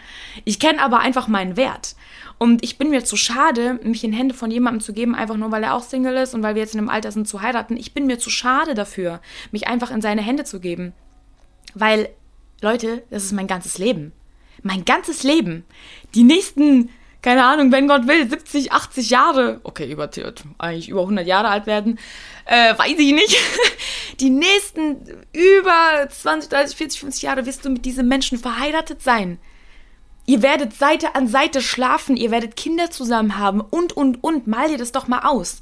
Ich 0.45 0.59
kenne 0.59 0.81
aber 0.83 0.99
einfach 0.99 1.27
meinen 1.27 1.57
Wert. 1.57 1.95
Und 2.37 2.63
ich 2.63 2.77
bin 2.77 2.91
mir 2.91 3.03
zu 3.03 3.17
schade, 3.17 3.79
mich 3.81 4.03
in 4.03 4.13
Hände 4.13 4.35
von 4.35 4.51
jemandem 4.51 4.81
zu 4.81 4.93
geben, 4.93 5.15
einfach 5.15 5.35
nur 5.35 5.51
weil 5.51 5.63
er 5.63 5.73
auch 5.73 5.81
Single 5.81 6.15
ist 6.17 6.35
und 6.35 6.43
weil 6.43 6.53
wir 6.53 6.61
jetzt 6.61 6.75
in 6.75 6.79
einem 6.79 6.89
Alter 6.89 7.11
sind 7.11 7.27
zu 7.27 7.41
heiraten. 7.41 7.75
Ich 7.75 7.95
bin 7.95 8.05
mir 8.05 8.19
zu 8.19 8.29
schade 8.29 8.75
dafür, 8.75 9.19
mich 9.51 9.67
einfach 9.67 9.89
in 9.89 10.01
seine 10.01 10.21
Hände 10.21 10.43
zu 10.43 10.59
geben. 10.59 10.93
Weil, 11.73 12.09
Leute, 12.61 13.01
das 13.09 13.23
ist 13.23 13.31
mein 13.31 13.47
ganzes 13.47 13.79
Leben. 13.79 14.11
Mein 14.61 14.85
ganzes 14.85 15.23
Leben. 15.23 15.65
Die 16.13 16.23
nächsten, 16.23 16.89
keine 17.27 17.43
Ahnung, 17.43 17.73
wenn 17.73 17.89
Gott 17.89 18.07
will, 18.07 18.29
70, 18.29 18.71
80 18.71 19.09
Jahre, 19.09 19.59
okay, 19.63 19.91
über, 19.91 20.09
eigentlich 20.59 20.87
über 20.87 21.01
100 21.01 21.27
Jahre 21.27 21.49
alt 21.49 21.67
werden, 21.67 21.99
äh, 22.45 22.77
weiß 22.77 22.97
ich 22.97 23.11
nicht. 23.11 23.35
Die 24.21 24.29
nächsten 24.29 25.01
über 25.33 26.07
20, 26.07 26.49
30, 26.49 26.77
40, 26.77 26.99
50 27.01 27.23
Jahre 27.23 27.45
wirst 27.45 27.65
du 27.65 27.69
mit 27.69 27.83
diesen 27.83 28.07
Menschen 28.07 28.37
verheiratet 28.37 29.01
sein. 29.01 29.39
Ihr 30.25 30.41
werdet 30.41 30.73
Seite 30.73 31.15
an 31.15 31.27
Seite 31.27 31.59
schlafen, 31.59 32.15
ihr 32.15 32.31
werdet 32.31 32.55
Kinder 32.55 32.91
zusammen 32.91 33.37
haben 33.37 33.59
und, 33.59 33.91
und, 33.91 34.23
und. 34.23 34.47
Mal 34.47 34.69
dir 34.69 34.77
das 34.77 34.93
doch 34.93 35.09
mal 35.09 35.27
aus. 35.27 35.61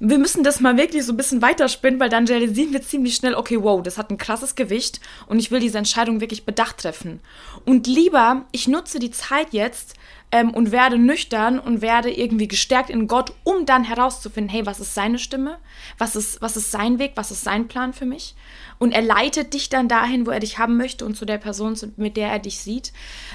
Wir 0.00 0.18
müssen 0.18 0.44
das 0.44 0.60
mal 0.60 0.76
wirklich 0.76 1.04
so 1.04 1.12
ein 1.12 1.16
bisschen 1.16 1.42
weiterspinnen, 1.42 1.98
weil 1.98 2.08
dann 2.08 2.26
realisieren 2.26 2.72
wir 2.72 2.82
ziemlich 2.82 3.16
schnell, 3.16 3.34
okay, 3.34 3.62
wow, 3.62 3.82
das 3.82 3.98
hat 3.98 4.10
ein 4.10 4.18
krasses 4.18 4.54
Gewicht 4.54 5.00
und 5.26 5.38
ich 5.38 5.50
will 5.50 5.60
diese 5.60 5.78
Entscheidung 5.78 6.20
wirklich 6.20 6.46
bedacht 6.46 6.78
treffen. 6.78 7.20
Und 7.64 7.86
lieber, 7.86 8.44
ich 8.52 8.68
nutze 8.68 9.00
die 9.00 9.10
Zeit 9.10 9.52
jetzt, 9.52 9.96
ähm, 10.30 10.50
und 10.50 10.72
werde 10.72 10.98
nüchtern 10.98 11.58
und 11.58 11.80
werde 11.80 12.10
irgendwie 12.10 12.48
gestärkt 12.48 12.90
in 12.90 13.06
Gott, 13.06 13.32
um 13.44 13.64
dann 13.66 13.84
herauszufinden, 13.84 14.52
hey, 14.52 14.66
was 14.66 14.80
ist 14.80 14.94
seine 14.94 15.18
Stimme? 15.18 15.58
Was 15.96 16.16
ist, 16.16 16.42
was 16.42 16.56
ist 16.56 16.70
sein 16.70 16.98
Weg? 16.98 17.12
Was 17.14 17.30
ist 17.30 17.44
sein 17.44 17.68
Plan 17.68 17.92
für 17.92 18.04
mich? 18.04 18.34
Und 18.78 18.92
er 18.92 19.02
leitet 19.02 19.54
dich 19.54 19.68
dann 19.70 19.88
dahin, 19.88 20.26
wo 20.26 20.30
er 20.30 20.40
dich 20.40 20.58
haben 20.58 20.76
möchte 20.76 21.04
und 21.04 21.16
zu 21.16 21.24
der 21.24 21.38
Person, 21.38 21.76
mit 21.96 22.16
der 22.16 22.28
er 22.28 22.38
dich 22.38 22.58
sieht, 22.58 22.92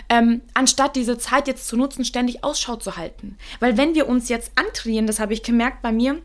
ähm, 0.10 0.42
anstatt 0.54 0.96
diese 0.96 1.18
Zeit 1.18 1.48
jetzt 1.48 1.68
zu 1.68 1.78
nutzen, 1.78 2.06
ständig 2.06 2.44
Ausschau 2.44 2.76
zu 2.76 2.96
halten. 2.96 3.38
Weil 3.60 3.78
wenn 3.78 3.96
wir 3.96 4.08
uns 4.08 4.30
jetzt 4.30 4.52
antrainieren, 4.56 5.08
das 5.08 5.20
habe 5.20 5.34
ich 5.34 5.44
gemerkt 5.44 5.82
bei 5.82 5.92
mir, 5.92 6.22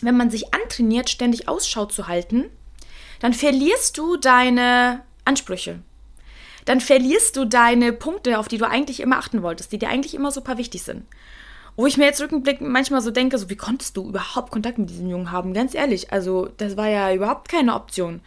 wenn 0.00 0.16
man 0.16 0.30
sich 0.30 0.54
antrainiert, 0.54 1.10
ständig 1.10 1.48
Ausschau 1.48 1.86
zu 1.86 2.08
halten, 2.08 2.50
dann 3.20 3.32
verlierst 3.32 3.96
du 3.96 4.16
deine 4.16 5.02
Ansprüche 5.24 5.80
dann 6.64 6.80
verlierst 6.80 7.36
du 7.36 7.44
deine 7.44 7.92
Punkte, 7.92 8.38
auf 8.38 8.48
die 8.48 8.58
du 8.58 8.66
eigentlich 8.66 9.00
immer 9.00 9.18
achten 9.18 9.42
wolltest, 9.42 9.72
die 9.72 9.78
dir 9.78 9.88
eigentlich 9.88 10.14
immer 10.14 10.30
super 10.30 10.58
wichtig 10.58 10.82
sind. 10.82 11.04
Wo 11.76 11.86
ich 11.86 11.96
mir 11.96 12.04
jetzt 12.04 12.20
rückblickend 12.20 12.70
manchmal 12.70 13.00
so 13.00 13.10
denke, 13.10 13.36
so 13.36 13.50
wie 13.50 13.56
konntest 13.56 13.96
du 13.96 14.08
überhaupt 14.08 14.52
Kontakt 14.52 14.78
mit 14.78 14.88
diesem 14.88 15.08
Jungen 15.08 15.32
haben? 15.32 15.54
Ganz 15.54 15.74
ehrlich, 15.74 16.12
also 16.12 16.48
das 16.56 16.76
war 16.76 16.88
ja 16.88 17.12
überhaupt 17.12 17.48
keine 17.48 17.74
Option. 17.74 18.20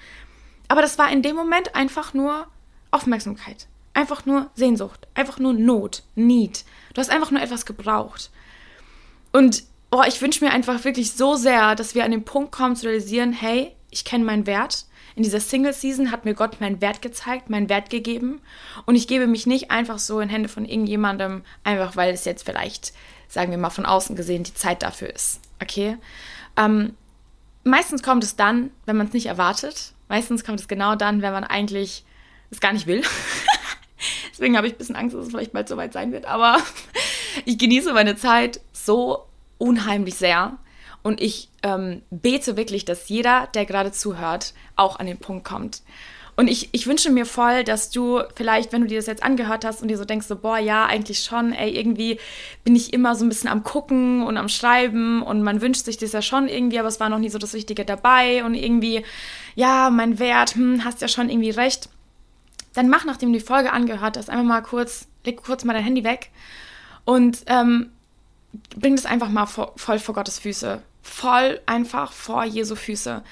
Aber 0.67 0.81
das 0.81 0.97
war 0.97 1.09
in 1.11 1.21
dem 1.21 1.35
Moment 1.35 1.73
einfach 1.73 2.13
nur 2.13 2.47
Aufmerksamkeit, 2.91 3.67
einfach 3.93 4.25
nur 4.25 4.51
Sehnsucht, 4.55 5.07
einfach 5.15 5.39
nur 5.39 5.53
Not, 5.53 6.03
Need. 6.15 6.65
Du 6.93 6.99
hast 6.99 7.09
einfach 7.09 7.31
nur 7.31 7.41
etwas 7.41 7.65
gebraucht. 7.65 8.31
Und 9.31 9.63
oh, 9.91 10.03
ich 10.07 10.21
wünsche 10.21 10.43
mir 10.43 10.51
einfach 10.51 10.83
wirklich 10.83 11.13
so 11.13 11.35
sehr, 11.35 11.75
dass 11.75 11.95
wir 11.95 12.03
an 12.03 12.11
den 12.11 12.25
Punkt 12.25 12.51
kommen 12.51 12.75
zu 12.75 12.87
realisieren, 12.87 13.33
hey, 13.33 13.73
ich 13.89 14.05
kenne 14.05 14.25
meinen 14.25 14.45
Wert, 14.45 14.85
in 15.17 15.23
dieser 15.23 15.39
Single-Season 15.39 16.11
hat 16.11 16.25
mir 16.25 16.35
Gott 16.35 16.61
meinen 16.61 16.79
Wert 16.79 17.01
gezeigt, 17.01 17.49
meinen 17.49 17.69
Wert 17.69 17.89
gegeben. 17.89 18.39
Und 18.85 18.93
ich 18.93 19.07
gebe 19.07 19.25
mich 19.25 19.47
nicht 19.47 19.71
einfach 19.71 19.97
so 19.97 20.19
in 20.19 20.29
Hände 20.29 20.47
von 20.47 20.63
irgendjemandem, 20.63 21.41
einfach 21.63 21.95
weil 21.95 22.13
es 22.13 22.23
jetzt 22.23 22.45
vielleicht, 22.45 22.93
sagen 23.27 23.49
wir 23.49 23.57
mal 23.57 23.71
von 23.71 23.87
außen 23.87 24.15
gesehen, 24.15 24.43
die 24.43 24.53
Zeit 24.53 24.83
dafür 24.83 25.09
ist. 25.09 25.41
Okay? 25.59 25.97
Ähm, 26.55 26.93
meistens 27.63 28.03
kommt 28.03 28.23
es 28.23 28.35
dann, 28.35 28.69
wenn 28.85 28.95
man 28.95 29.07
es 29.07 29.13
nicht 29.13 29.25
erwartet. 29.25 29.93
Meistens 30.07 30.43
kommt 30.43 30.59
es 30.59 30.67
genau 30.67 30.95
dann, 30.95 31.23
wenn 31.23 31.33
man 31.33 31.43
eigentlich 31.43 32.05
es 32.51 32.59
gar 32.59 32.73
nicht 32.73 32.85
will. 32.85 33.01
Deswegen 34.31 34.55
habe 34.55 34.67
ich 34.67 34.75
ein 34.75 34.77
bisschen 34.77 34.95
Angst, 34.95 35.15
dass 35.15 35.25
es 35.25 35.31
vielleicht 35.31 35.51
bald 35.51 35.67
soweit 35.67 35.93
sein 35.93 36.11
wird. 36.11 36.25
Aber 36.25 36.57
ich 37.45 37.57
genieße 37.57 37.91
meine 37.91 38.17
Zeit 38.17 38.61
so 38.71 39.26
unheimlich 39.57 40.15
sehr. 40.15 40.57
Und 41.03 41.21
ich 41.21 41.49
ähm, 41.63 42.01
bete 42.09 42.57
wirklich, 42.57 42.85
dass 42.85 43.07
jeder, 43.09 43.47
der 43.53 43.65
gerade 43.65 43.91
zuhört, 43.91 44.53
auch 44.75 44.99
an 44.99 45.05
den 45.05 45.17
Punkt 45.17 45.45
kommt. 45.45 45.81
Und 46.39 46.47
ich, 46.49 46.69
ich 46.71 46.85
wünsche 46.85 47.09
mir 47.09 47.25
voll, 47.25 47.63
dass 47.63 47.89
du 47.89 48.21
vielleicht, 48.35 48.71
wenn 48.71 48.81
du 48.81 48.87
dir 48.87 48.99
das 48.99 49.07
jetzt 49.07 49.23
angehört 49.23 49.65
hast 49.65 49.81
und 49.81 49.87
dir 49.87 49.97
so 49.97 50.05
denkst, 50.05 50.27
so, 50.27 50.35
boah, 50.35 50.59
ja, 50.59 50.85
eigentlich 50.85 51.23
schon, 51.23 51.51
ey, 51.51 51.71
irgendwie 51.71 52.19
bin 52.63 52.75
ich 52.75 52.93
immer 52.93 53.15
so 53.15 53.25
ein 53.25 53.29
bisschen 53.29 53.49
am 53.49 53.63
Gucken 53.63 54.21
und 54.21 54.37
am 54.37 54.47
Schreiben 54.47 55.23
und 55.23 55.41
man 55.41 55.61
wünscht 55.61 55.85
sich 55.85 55.97
das 55.97 56.11
ja 56.11 56.21
schon 56.21 56.47
irgendwie, 56.47 56.77
aber 56.77 56.89
es 56.89 56.99
war 56.99 57.09
noch 57.09 57.17
nie 57.17 57.29
so 57.29 57.39
das 57.39 57.55
Richtige 57.55 57.85
dabei 57.85 58.45
und 58.45 58.53
irgendwie, 58.53 59.03
ja, 59.55 59.89
mein 59.89 60.19
Wert, 60.19 60.53
hm, 60.53 60.85
hast 60.85 61.01
ja 61.01 61.07
schon 61.07 61.29
irgendwie 61.29 61.49
recht. 61.49 61.89
Dann 62.75 62.87
mach, 62.87 63.03
nachdem 63.03 63.33
du 63.33 63.39
die 63.39 63.43
Folge 63.43 63.73
angehört 63.73 64.15
hast, 64.15 64.29
einfach 64.29 64.45
mal 64.45 64.61
kurz, 64.61 65.07
leg 65.25 65.41
kurz 65.41 65.63
mal 65.63 65.73
dein 65.73 65.83
Handy 65.83 66.03
weg 66.03 66.29
und 67.03 67.39
ähm, 67.47 67.89
bring 68.75 68.95
das 68.95 69.05
einfach 69.05 69.29
mal 69.29 69.45
vor, 69.45 69.73
voll 69.75 69.99
vor 69.99 70.15
Gottes 70.15 70.39
Füße. 70.39 70.81
Voll 71.01 71.61
einfach 71.65 72.11
vor 72.11 72.43
Jesu 72.43 72.75
Füße 72.75 73.23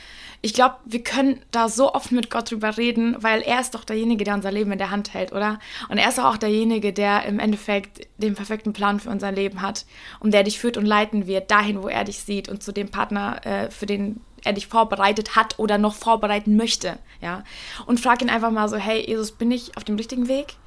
ich 0.45 0.53
glaube, 0.53 0.75
wir 0.85 1.01
können 1.01 1.41
da 1.49 1.69
so 1.69 1.91
oft 1.95 2.11
mit 2.11 2.29
Gott 2.29 2.51
drüber 2.51 2.77
reden, 2.77 3.15
weil 3.19 3.41
er 3.41 3.59
ist 3.59 3.73
doch 3.73 3.83
derjenige, 3.83 4.23
der 4.23 4.35
unser 4.35 4.51
Leben 4.51 4.71
in 4.71 4.77
der 4.77 4.91
Hand 4.91 5.11
hält, 5.11 5.31
oder? 5.31 5.57
Und 5.89 5.97
er 5.97 6.07
ist 6.07 6.19
auch 6.19 6.37
derjenige, 6.37 6.93
der 6.93 7.25
im 7.25 7.39
Endeffekt 7.39 8.07
den 8.19 8.35
perfekten 8.35 8.71
Plan 8.71 8.99
für 8.99 9.09
unser 9.09 9.31
Leben 9.31 9.63
hat 9.63 9.87
und 10.19 10.35
der 10.35 10.43
dich 10.43 10.59
führt 10.59 10.77
und 10.77 10.85
leiten 10.85 11.25
wird, 11.25 11.49
dahin, 11.49 11.81
wo 11.81 11.87
er 11.87 12.03
dich 12.03 12.19
sieht 12.19 12.47
und 12.47 12.61
zu 12.61 12.71
dem 12.71 12.91
Partner, 12.91 13.43
äh, 13.43 13.71
für 13.71 13.87
den 13.87 14.21
er 14.43 14.53
dich 14.53 14.67
vorbereitet 14.67 15.35
hat 15.35 15.57
oder 15.57 15.79
noch 15.79 15.95
vorbereiten 15.95 16.55
möchte, 16.55 16.99
ja? 17.21 17.43
Und 17.87 17.99
frag 17.99 18.21
ihn 18.21 18.29
einfach 18.29 18.51
mal 18.51 18.69
so, 18.69 18.77
hey, 18.77 19.03
Jesus, 19.03 19.31
bin 19.31 19.49
ich 19.49 19.75
auf 19.77 19.83
dem 19.83 19.95
richtigen 19.95 20.27
Weg? 20.27 20.57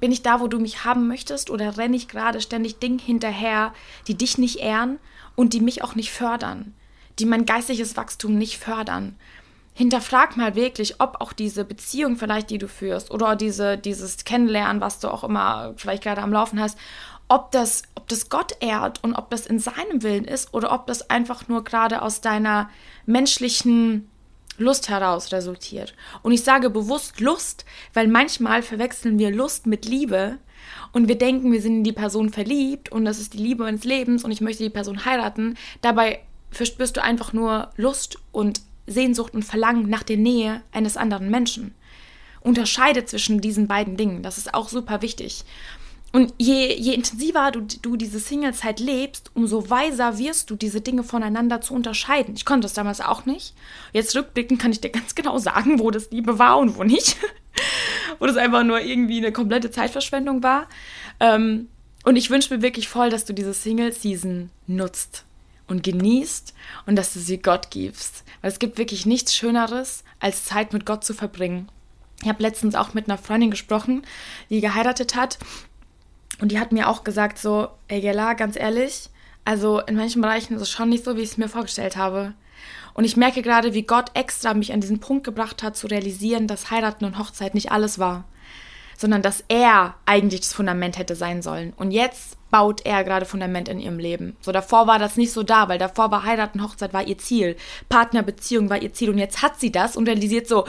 Bin 0.00 0.12
ich 0.12 0.22
da, 0.22 0.40
wo 0.40 0.48
du 0.48 0.58
mich 0.58 0.84
haben 0.84 1.08
möchtest? 1.08 1.50
Oder 1.50 1.78
renne 1.78 1.96
ich 1.96 2.08
gerade 2.08 2.40
ständig 2.40 2.78
Dinge 2.78 3.00
hinterher, 3.02 3.72
die 4.06 4.14
dich 4.14 4.38
nicht 4.38 4.60
ehren 4.60 4.98
und 5.34 5.52
die 5.52 5.60
mich 5.60 5.82
auch 5.82 5.94
nicht 5.94 6.12
fördern? 6.12 6.74
die 7.18 7.26
mein 7.26 7.46
geistiges 7.46 7.96
Wachstum 7.96 8.36
nicht 8.36 8.58
fördern. 8.58 9.16
Hinterfrag 9.74 10.36
mal 10.36 10.54
wirklich, 10.54 11.00
ob 11.00 11.20
auch 11.20 11.32
diese 11.32 11.64
Beziehung 11.64 12.16
vielleicht, 12.16 12.48
die 12.50 12.58
du 12.58 12.68
führst, 12.68 13.10
oder 13.10 13.36
diese, 13.36 13.76
dieses 13.76 14.24
Kennenlernen, 14.24 14.80
was 14.80 15.00
du 15.00 15.08
auch 15.08 15.22
immer 15.22 15.74
vielleicht 15.76 16.02
gerade 16.02 16.22
am 16.22 16.32
Laufen 16.32 16.60
hast, 16.60 16.78
ob 17.28 17.50
das, 17.50 17.82
ob 17.94 18.08
das 18.08 18.30
Gott 18.30 18.56
ehrt 18.60 19.02
und 19.02 19.14
ob 19.14 19.30
das 19.30 19.46
in 19.46 19.58
seinem 19.58 20.02
Willen 20.02 20.24
ist 20.24 20.54
oder 20.54 20.72
ob 20.72 20.86
das 20.86 21.10
einfach 21.10 21.48
nur 21.48 21.64
gerade 21.64 22.00
aus 22.00 22.20
deiner 22.20 22.70
menschlichen 23.04 24.08
Lust 24.58 24.88
heraus 24.88 25.32
resultiert. 25.32 25.94
Und 26.22 26.32
ich 26.32 26.42
sage 26.42 26.70
bewusst 26.70 27.20
Lust, 27.20 27.64
weil 27.94 28.08
manchmal 28.08 28.62
verwechseln 28.62 29.18
wir 29.18 29.30
Lust 29.30 29.66
mit 29.66 29.84
Liebe 29.86 30.38
und 30.92 31.08
wir 31.08 31.18
denken, 31.18 31.52
wir 31.52 31.60
sind 31.60 31.78
in 31.78 31.84
die 31.84 31.92
Person 31.92 32.30
verliebt 32.30 32.90
und 32.90 33.04
das 33.04 33.18
ist 33.18 33.34
die 33.34 33.38
Liebe 33.38 33.64
meines 33.64 33.84
Lebens 33.84 34.24
und 34.24 34.30
ich 34.30 34.40
möchte 34.40 34.62
die 34.62 34.70
Person 34.70 35.04
heiraten. 35.04 35.56
Dabei 35.80 36.20
verspürst 36.50 36.96
du 36.96 37.02
einfach 37.02 37.32
nur 37.32 37.70
Lust 37.76 38.18
und 38.32 38.60
Sehnsucht 38.86 39.34
und 39.34 39.44
Verlangen 39.44 39.88
nach 39.88 40.02
der 40.02 40.16
Nähe 40.16 40.62
eines 40.72 40.96
anderen 40.96 41.30
Menschen. 41.30 41.74
Unterscheide 42.40 43.04
zwischen 43.04 43.40
diesen 43.40 43.66
beiden 43.66 43.96
Dingen. 43.96 44.22
Das 44.22 44.38
ist 44.38 44.54
auch 44.54 44.68
super 44.68 45.02
wichtig. 45.02 45.44
Und 46.16 46.32
je, 46.38 46.74
je 46.74 46.94
intensiver 46.94 47.50
du, 47.50 47.60
du 47.60 47.94
diese 47.94 48.18
Singlezeit 48.18 48.80
lebst, 48.80 49.30
umso 49.34 49.68
weiser 49.68 50.16
wirst 50.16 50.48
du, 50.48 50.56
diese 50.56 50.80
Dinge 50.80 51.04
voneinander 51.04 51.60
zu 51.60 51.74
unterscheiden. 51.74 52.34
Ich 52.34 52.46
konnte 52.46 52.64
das 52.64 52.72
damals 52.72 53.02
auch 53.02 53.26
nicht. 53.26 53.52
Jetzt 53.92 54.16
rückblickend 54.16 54.58
kann 54.58 54.72
ich 54.72 54.80
dir 54.80 54.88
ganz 54.88 55.14
genau 55.14 55.36
sagen, 55.36 55.78
wo 55.78 55.90
das 55.90 56.10
Liebe 56.10 56.38
war 56.38 56.56
und 56.56 56.78
wo 56.78 56.84
nicht. 56.84 57.18
wo 58.18 58.24
das 58.24 58.38
einfach 58.38 58.64
nur 58.64 58.80
irgendwie 58.80 59.18
eine 59.18 59.30
komplette 59.30 59.70
Zeitverschwendung 59.70 60.42
war. 60.42 60.70
Ähm, 61.20 61.68
und 62.02 62.16
ich 62.16 62.30
wünsche 62.30 62.54
mir 62.54 62.62
wirklich 62.62 62.88
voll, 62.88 63.10
dass 63.10 63.26
du 63.26 63.34
diese 63.34 63.52
Single-Season 63.52 64.48
nutzt 64.66 65.26
und 65.68 65.82
genießt 65.82 66.54
und 66.86 66.96
dass 66.96 67.12
du 67.12 67.18
sie 67.18 67.42
Gott 67.42 67.70
gibst. 67.70 68.24
Weil 68.40 68.52
es 68.52 68.58
gibt 68.58 68.78
wirklich 68.78 69.04
nichts 69.04 69.36
Schöneres, 69.36 70.02
als 70.18 70.46
Zeit 70.46 70.72
mit 70.72 70.86
Gott 70.86 71.04
zu 71.04 71.12
verbringen. 71.12 71.68
Ich 72.22 72.28
habe 72.30 72.42
letztens 72.42 72.74
auch 72.74 72.94
mit 72.94 73.06
einer 73.06 73.18
Freundin 73.18 73.50
gesprochen, 73.50 74.00
die 74.48 74.62
geheiratet 74.62 75.14
hat. 75.14 75.38
Und 76.40 76.52
die 76.52 76.60
hat 76.60 76.72
mir 76.72 76.88
auch 76.88 77.04
gesagt, 77.04 77.38
so, 77.38 77.68
ey 77.88 78.00
Gela, 78.00 78.34
ganz 78.34 78.56
ehrlich, 78.56 79.08
also 79.44 79.80
in 79.80 79.96
manchen 79.96 80.22
Bereichen 80.22 80.54
ist 80.54 80.62
es 80.62 80.70
schon 80.70 80.88
nicht 80.88 81.04
so, 81.04 81.16
wie 81.16 81.22
ich 81.22 81.30
es 81.30 81.38
mir 81.38 81.48
vorgestellt 81.48 81.96
habe. 81.96 82.34
Und 82.94 83.04
ich 83.04 83.16
merke 83.16 83.42
gerade, 83.42 83.74
wie 83.74 83.82
Gott 83.82 84.10
extra 84.14 84.54
mich 84.54 84.72
an 84.72 84.80
diesen 84.80 85.00
Punkt 85.00 85.24
gebracht 85.24 85.62
hat, 85.62 85.76
zu 85.76 85.86
realisieren, 85.86 86.46
dass 86.46 86.70
Heiraten 86.70 87.04
und 87.04 87.18
Hochzeit 87.18 87.54
nicht 87.54 87.70
alles 87.70 87.98
war 87.98 88.24
sondern 88.96 89.22
dass 89.22 89.44
er 89.48 89.94
eigentlich 90.06 90.40
das 90.40 90.52
Fundament 90.52 90.98
hätte 90.98 91.16
sein 91.16 91.42
sollen. 91.42 91.72
Und 91.76 91.90
jetzt 91.90 92.36
baut 92.50 92.86
er 92.86 93.04
gerade 93.04 93.26
Fundament 93.26 93.68
in 93.68 93.80
ihrem 93.80 93.98
Leben. 93.98 94.36
So 94.40 94.52
davor 94.52 94.86
war 94.86 94.98
das 94.98 95.16
nicht 95.16 95.32
so 95.32 95.42
da, 95.42 95.68
weil 95.68 95.78
davor 95.78 96.10
war 96.10 96.24
Heirat 96.24 96.54
und 96.54 96.62
Hochzeit 96.62 96.92
war 96.92 97.06
ihr 97.06 97.18
Ziel, 97.18 97.56
Partnerbeziehung 97.88 98.70
war 98.70 98.80
ihr 98.80 98.92
Ziel 98.92 99.10
und 99.10 99.18
jetzt 99.18 99.42
hat 99.42 99.60
sie 99.60 99.72
das 99.72 99.96
und 99.96 100.08
realisiert 100.08 100.46
so, 100.46 100.66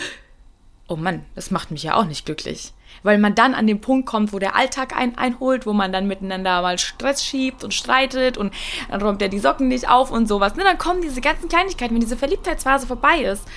oh 0.88 0.96
Mann, 0.96 1.26
das 1.36 1.52
macht 1.52 1.72
mich 1.72 1.84
ja 1.84 1.96
auch 1.96 2.06
nicht 2.06 2.26
glücklich. 2.26 2.74
Weil 3.08 3.20
man 3.20 3.36
dann 3.36 3.54
an 3.54 3.68
den 3.68 3.80
Punkt 3.80 4.06
kommt, 4.06 4.34
wo 4.34 4.40
der 4.40 4.58
Alltag 4.58 4.94
ein, 4.94 5.18
einholt, 5.18 5.66
wo 5.66 5.72
man 5.72 5.94
dann 5.94 6.08
miteinander 6.08 6.62
mal 6.62 6.78
Stress 6.78 7.24
schiebt 7.24 7.64
und 7.64 7.74
streitet 7.74 8.38
und 8.38 8.54
dann 8.90 9.02
räumt 9.02 9.22
er 9.22 9.30
die 9.30 9.40
Socken 9.40 9.70
nicht 9.70 9.90
auf 9.90 10.12
und 10.12 10.28
sowas. 10.28 10.56
Ne, 10.56 10.66
dann 10.66 10.78
kommen 10.78 11.02
diese 11.02 11.22
ganzen 11.22 11.48
Kleinigkeiten, 11.48 11.94
wenn 11.94 12.02
diese 12.02 12.18
Verliebtheitsphase 12.18 12.86
vorbei 12.86 13.20
ist 13.22 13.48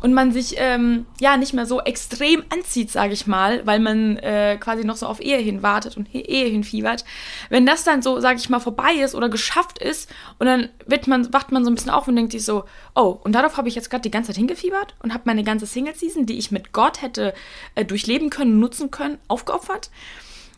und 0.00 0.14
man 0.14 0.32
sich 0.32 0.54
ähm, 0.56 1.06
ja 1.20 1.36
nicht 1.36 1.52
mehr 1.52 1.66
so 1.66 1.80
extrem 1.80 2.42
anzieht, 2.50 2.90
sage 2.90 3.12
ich 3.12 3.26
mal, 3.26 3.66
weil 3.66 3.80
man 3.80 4.16
äh, 4.18 4.56
quasi 4.58 4.84
noch 4.84 4.96
so 4.96 5.06
auf 5.06 5.20
Ehe 5.20 5.38
hin 5.38 5.62
wartet 5.62 5.96
und 5.96 6.14
Ehe 6.14 6.48
hinfiebert. 6.48 7.04
Wenn 7.48 7.66
das 7.66 7.84
dann 7.84 8.02
so, 8.02 8.20
sage 8.20 8.38
ich 8.38 8.48
mal, 8.48 8.60
vorbei 8.60 8.94
ist 8.94 9.14
oder 9.14 9.28
geschafft 9.28 9.78
ist 9.78 10.10
und 10.38 10.46
dann 10.46 10.68
wird 10.86 11.06
man, 11.06 11.32
wacht 11.32 11.52
man 11.52 11.64
so 11.64 11.70
ein 11.70 11.74
bisschen 11.74 11.90
auf 11.90 12.08
und 12.08 12.16
denkt 12.16 12.32
sich 12.32 12.44
so, 12.44 12.64
oh, 12.94 13.18
und 13.22 13.32
darauf 13.32 13.56
habe 13.56 13.68
ich 13.68 13.74
jetzt 13.74 13.90
gerade 13.90 14.02
die 14.02 14.10
ganze 14.10 14.28
Zeit 14.28 14.38
hingefiebert 14.38 14.94
und 15.02 15.12
habe 15.12 15.24
meine 15.26 15.44
ganze 15.44 15.66
Single-Season, 15.66 16.26
die 16.26 16.38
ich 16.38 16.50
mit 16.50 16.72
Gott 16.72 17.02
hätte 17.02 17.34
äh, 17.74 17.84
durchleben 17.84 18.30
können, 18.30 18.58
nutzen 18.58 18.90
können, 18.90 19.18
aufgeopfert. 19.28 19.90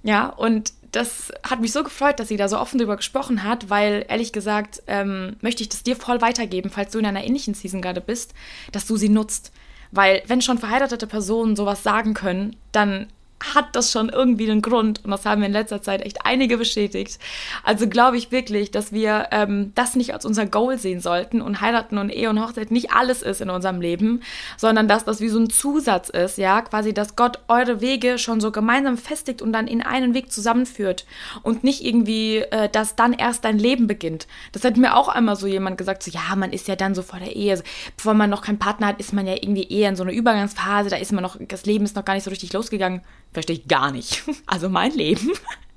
Ja, 0.05 0.26
und 0.26 0.72
das 0.92 1.33
hat 1.42 1.61
mich 1.61 1.72
so 1.72 1.83
gefreut, 1.83 2.20
dass 2.20 2.28
sie 2.28 2.37
da 2.37 2.48
so 2.48 2.59
offen 2.59 2.78
drüber 2.78 2.96
gesprochen 2.96 3.42
hat, 3.42 3.70
weil 3.70 4.05
ehrlich 4.09 4.33
gesagt 4.33 4.83
ähm, 4.87 5.37
möchte 5.40 5.62
ich 5.62 5.70
das 5.70 5.83
dir 5.83 5.96
voll 5.96 6.20
weitergeben, 6.20 6.70
falls 6.70 6.92
du 6.92 6.98
in 6.98 7.07
einer 7.07 7.24
ähnlichen 7.24 7.55
Season 7.55 7.81
gerade 7.81 8.02
bist, 8.02 8.35
dass 8.72 8.87
du 8.87 8.96
sie 8.96 9.09
nutzt. 9.09 9.52
Weil 9.90 10.22
wenn 10.26 10.42
schon 10.42 10.59
verheiratete 10.59 11.07
Personen 11.07 11.57
sowas 11.57 11.83
sagen 11.83 12.14
können, 12.14 12.57
dann 12.72 13.09
hat 13.42 13.74
das 13.74 13.90
schon 13.90 14.09
irgendwie 14.09 14.50
einen 14.50 14.62
Grund 14.62 15.05
und 15.05 15.11
das 15.11 15.26
haben 15.26 15.40
wir 15.40 15.46
in 15.46 15.52
letzter 15.52 15.83
Zeit 15.83 16.02
echt 16.02 16.24
einige 16.24 16.59
bestätigt. 16.59 17.18
Also 17.62 17.88
glaube 17.88 18.16
ich 18.16 18.31
wirklich, 18.31 18.70
dass 18.70 18.92
wir 18.92 19.28
ähm, 19.33 19.72
das 19.74 19.96
nicht 19.96 20.14
als 20.14 20.24
unser 20.24 20.46
Goal 20.46 20.78
sehen 20.78 21.00
sollten 21.00 21.42
und 21.42 21.61
heiraten 21.61 21.98
und 21.98 22.11
Ehe 22.11 22.31
und 22.31 22.40
Hochzeit 22.40 22.70
nicht 22.70 22.92
alles 22.92 23.22
ist 23.22 23.40
in 23.40 23.50
unserem 23.50 23.81
Leben, 23.81 24.22
sondern 24.57 24.88
dass 24.88 25.05
das 25.05 25.20
wie 25.20 25.28
so 25.28 25.38
ein 25.38 25.50
Zusatz 25.50 26.09
ist, 26.09 26.38
ja, 26.38 26.62
quasi, 26.62 26.94
dass 26.94 27.16
Gott 27.16 27.40
eure 27.48 27.81
Wege 27.81 28.18
schon 28.18 28.40
so 28.40 28.52
gemeinsam 28.52 28.96
festigt 28.96 29.42
und 29.42 29.52
dann 29.52 29.66
in 29.66 29.83
einen 29.83 30.14
Weg 30.14 30.31
zusammenführt 30.31 31.07
und 31.42 31.64
nicht 31.64 31.85
irgendwie, 31.85 32.38
äh, 32.38 32.68
dass 32.68 32.96
dann 32.96 33.12
erst 33.12 33.44
dein 33.44 33.59
Leben 33.59 33.87
beginnt. 33.87 34.26
Das 34.52 34.64
hat 34.64 34.76
mir 34.76 34.96
auch 34.96 35.09
einmal 35.09 35.37
so 35.37 35.46
jemand 35.46 35.78
gesagt, 35.78 36.02
so 36.02 36.11
ja, 36.11 36.37
man 36.37 36.52
ist 36.52 36.68
ja 36.68 36.76
dann 36.76 36.94
so 36.94 37.02
vor 37.02 37.18
der 37.18 37.35
Ehe, 37.35 37.62
bevor 37.96 38.14
man 38.14 38.31
noch 38.31 38.42
keinen 38.42 38.59
Partner 38.59 38.88
hat, 38.88 39.00
ist 39.00 39.12
man 39.12 39.26
ja 39.26 39.35
irgendwie 39.35 39.68
eher 39.68 39.88
in 39.88 39.96
so 39.96 40.02
einer 40.02 40.12
Übergangsphase, 40.12 40.90
da 40.90 40.96
ist 40.96 41.12
man 41.12 41.22
noch, 41.22 41.37
das 41.40 41.66
Leben 41.66 41.85
ist 41.85 41.96
noch 41.96 42.05
gar 42.05 42.14
nicht 42.14 42.24
so 42.24 42.31
richtig 42.31 42.52
losgegangen 42.52 43.02
Verstehe 43.33 43.57
ich 43.57 43.68
gar 43.68 43.90
nicht. 43.90 44.23
Also 44.47 44.68
mein 44.68 44.92
Leben 44.92 45.31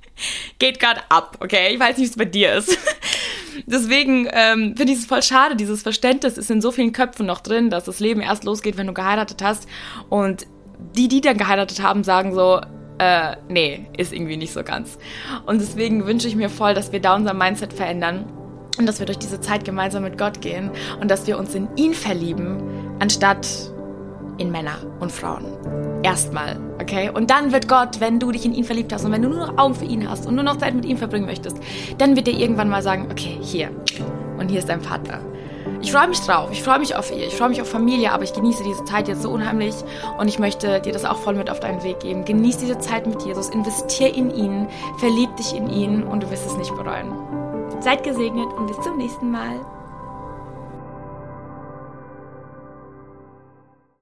geht 0.59 0.79
gerade 0.79 1.01
ab, 1.09 1.37
okay? 1.39 1.73
Ich 1.73 1.79
weiß 1.79 1.97
nicht, 1.97 2.07
wie 2.07 2.11
es 2.11 2.17
bei 2.17 2.25
dir 2.25 2.53
ist. 2.55 2.77
Deswegen 3.65 4.27
ähm, 4.31 4.75
finde 4.75 4.91
ich 4.91 4.99
es 4.99 5.05
voll 5.05 5.23
schade, 5.23 5.55
dieses 5.55 5.81
Verständnis 5.81 6.37
ist 6.37 6.51
in 6.51 6.61
so 6.61 6.71
vielen 6.71 6.91
Köpfen 6.91 7.25
noch 7.25 7.39
drin, 7.39 7.69
dass 7.69 7.85
das 7.85 7.99
Leben 7.99 8.21
erst 8.21 8.43
losgeht, 8.43 8.77
wenn 8.77 8.87
du 8.87 8.93
geheiratet 8.93 9.41
hast. 9.41 9.67
Und 10.09 10.45
die, 10.95 11.07
die 11.07 11.21
dann 11.21 11.37
geheiratet 11.37 11.81
haben, 11.81 12.03
sagen 12.03 12.33
so, 12.33 12.59
äh, 12.97 13.35
nee, 13.47 13.87
ist 13.97 14.13
irgendwie 14.13 14.37
nicht 14.37 14.53
so 14.53 14.63
ganz. 14.63 14.97
Und 15.45 15.61
deswegen 15.61 16.05
wünsche 16.05 16.27
ich 16.27 16.35
mir 16.35 16.49
voll, 16.49 16.73
dass 16.73 16.91
wir 16.91 16.99
da 16.99 17.15
unser 17.15 17.33
Mindset 17.33 17.73
verändern 17.73 18.25
und 18.77 18.85
dass 18.85 18.99
wir 18.99 19.05
durch 19.05 19.19
diese 19.19 19.39
Zeit 19.39 19.63
gemeinsam 19.63 20.03
mit 20.03 20.17
Gott 20.17 20.41
gehen 20.41 20.71
und 20.99 21.09
dass 21.09 21.27
wir 21.27 21.37
uns 21.37 21.55
in 21.55 21.69
ihn 21.75 21.93
verlieben, 21.93 22.97
anstatt 22.99 23.47
in 24.37 24.51
Männer 24.51 24.77
und 24.99 25.11
Frauen. 25.11 25.45
Erstmal, 26.03 26.59
okay? 26.81 27.09
Und 27.09 27.29
dann 27.31 27.51
wird 27.51 27.67
Gott, 27.67 27.99
wenn 27.99 28.19
du 28.19 28.31
dich 28.31 28.45
in 28.45 28.53
ihn 28.53 28.63
verliebt 28.63 28.93
hast 28.93 29.05
und 29.05 29.11
wenn 29.11 29.21
du 29.21 29.29
nur 29.29 29.47
noch 29.47 29.57
Augen 29.57 29.75
für 29.75 29.85
ihn 29.85 30.09
hast 30.09 30.25
und 30.27 30.35
nur 30.35 30.43
noch 30.43 30.57
Zeit 30.57 30.75
mit 30.75 30.85
ihm 30.85 30.97
verbringen 30.97 31.25
möchtest, 31.25 31.57
dann 31.97 32.15
wird 32.15 32.27
er 32.27 32.35
irgendwann 32.35 32.69
mal 32.69 32.81
sagen, 32.81 33.07
okay, 33.11 33.37
hier. 33.41 33.69
Und 34.37 34.49
hier 34.49 34.59
ist 34.59 34.69
dein 34.69 34.81
Partner. 34.81 35.19
Ich 35.81 35.91
freue 35.91 36.07
mich 36.07 36.19
drauf. 36.19 36.49
Ich 36.51 36.63
freue 36.63 36.79
mich 36.79 36.95
auf 36.95 37.11
ihr. 37.11 37.27
Ich 37.27 37.35
freue 37.35 37.49
mich 37.49 37.61
auf 37.61 37.69
Familie, 37.69 38.11
aber 38.11 38.23
ich 38.23 38.33
genieße 38.33 38.63
diese 38.63 38.83
Zeit 38.85 39.07
jetzt 39.07 39.21
so 39.21 39.29
unheimlich 39.29 39.75
und 40.17 40.27
ich 40.27 40.39
möchte 40.39 40.81
dir 40.81 40.93
das 40.93 41.05
auch 41.05 41.17
voll 41.17 41.35
mit 41.35 41.49
auf 41.49 41.59
deinen 41.59 41.83
Weg 41.83 41.99
geben. 41.99 42.25
Genieß 42.25 42.57
diese 42.57 42.79
Zeit 42.79 43.07
mit 43.07 43.21
Jesus, 43.23 43.49
investier 43.49 44.13
in 44.13 44.33
ihn, 44.33 44.67
verlieb 44.97 45.35
dich 45.37 45.55
in 45.55 45.69
ihn 45.69 46.03
und 46.03 46.23
du 46.23 46.31
wirst 46.31 46.45
es 46.45 46.57
nicht 46.57 46.75
bereuen. 46.75 47.11
Seid 47.79 48.03
gesegnet 48.03 48.47
und 48.57 48.67
bis 48.67 48.79
zum 48.81 48.97
nächsten 48.97 49.31
Mal. 49.31 49.59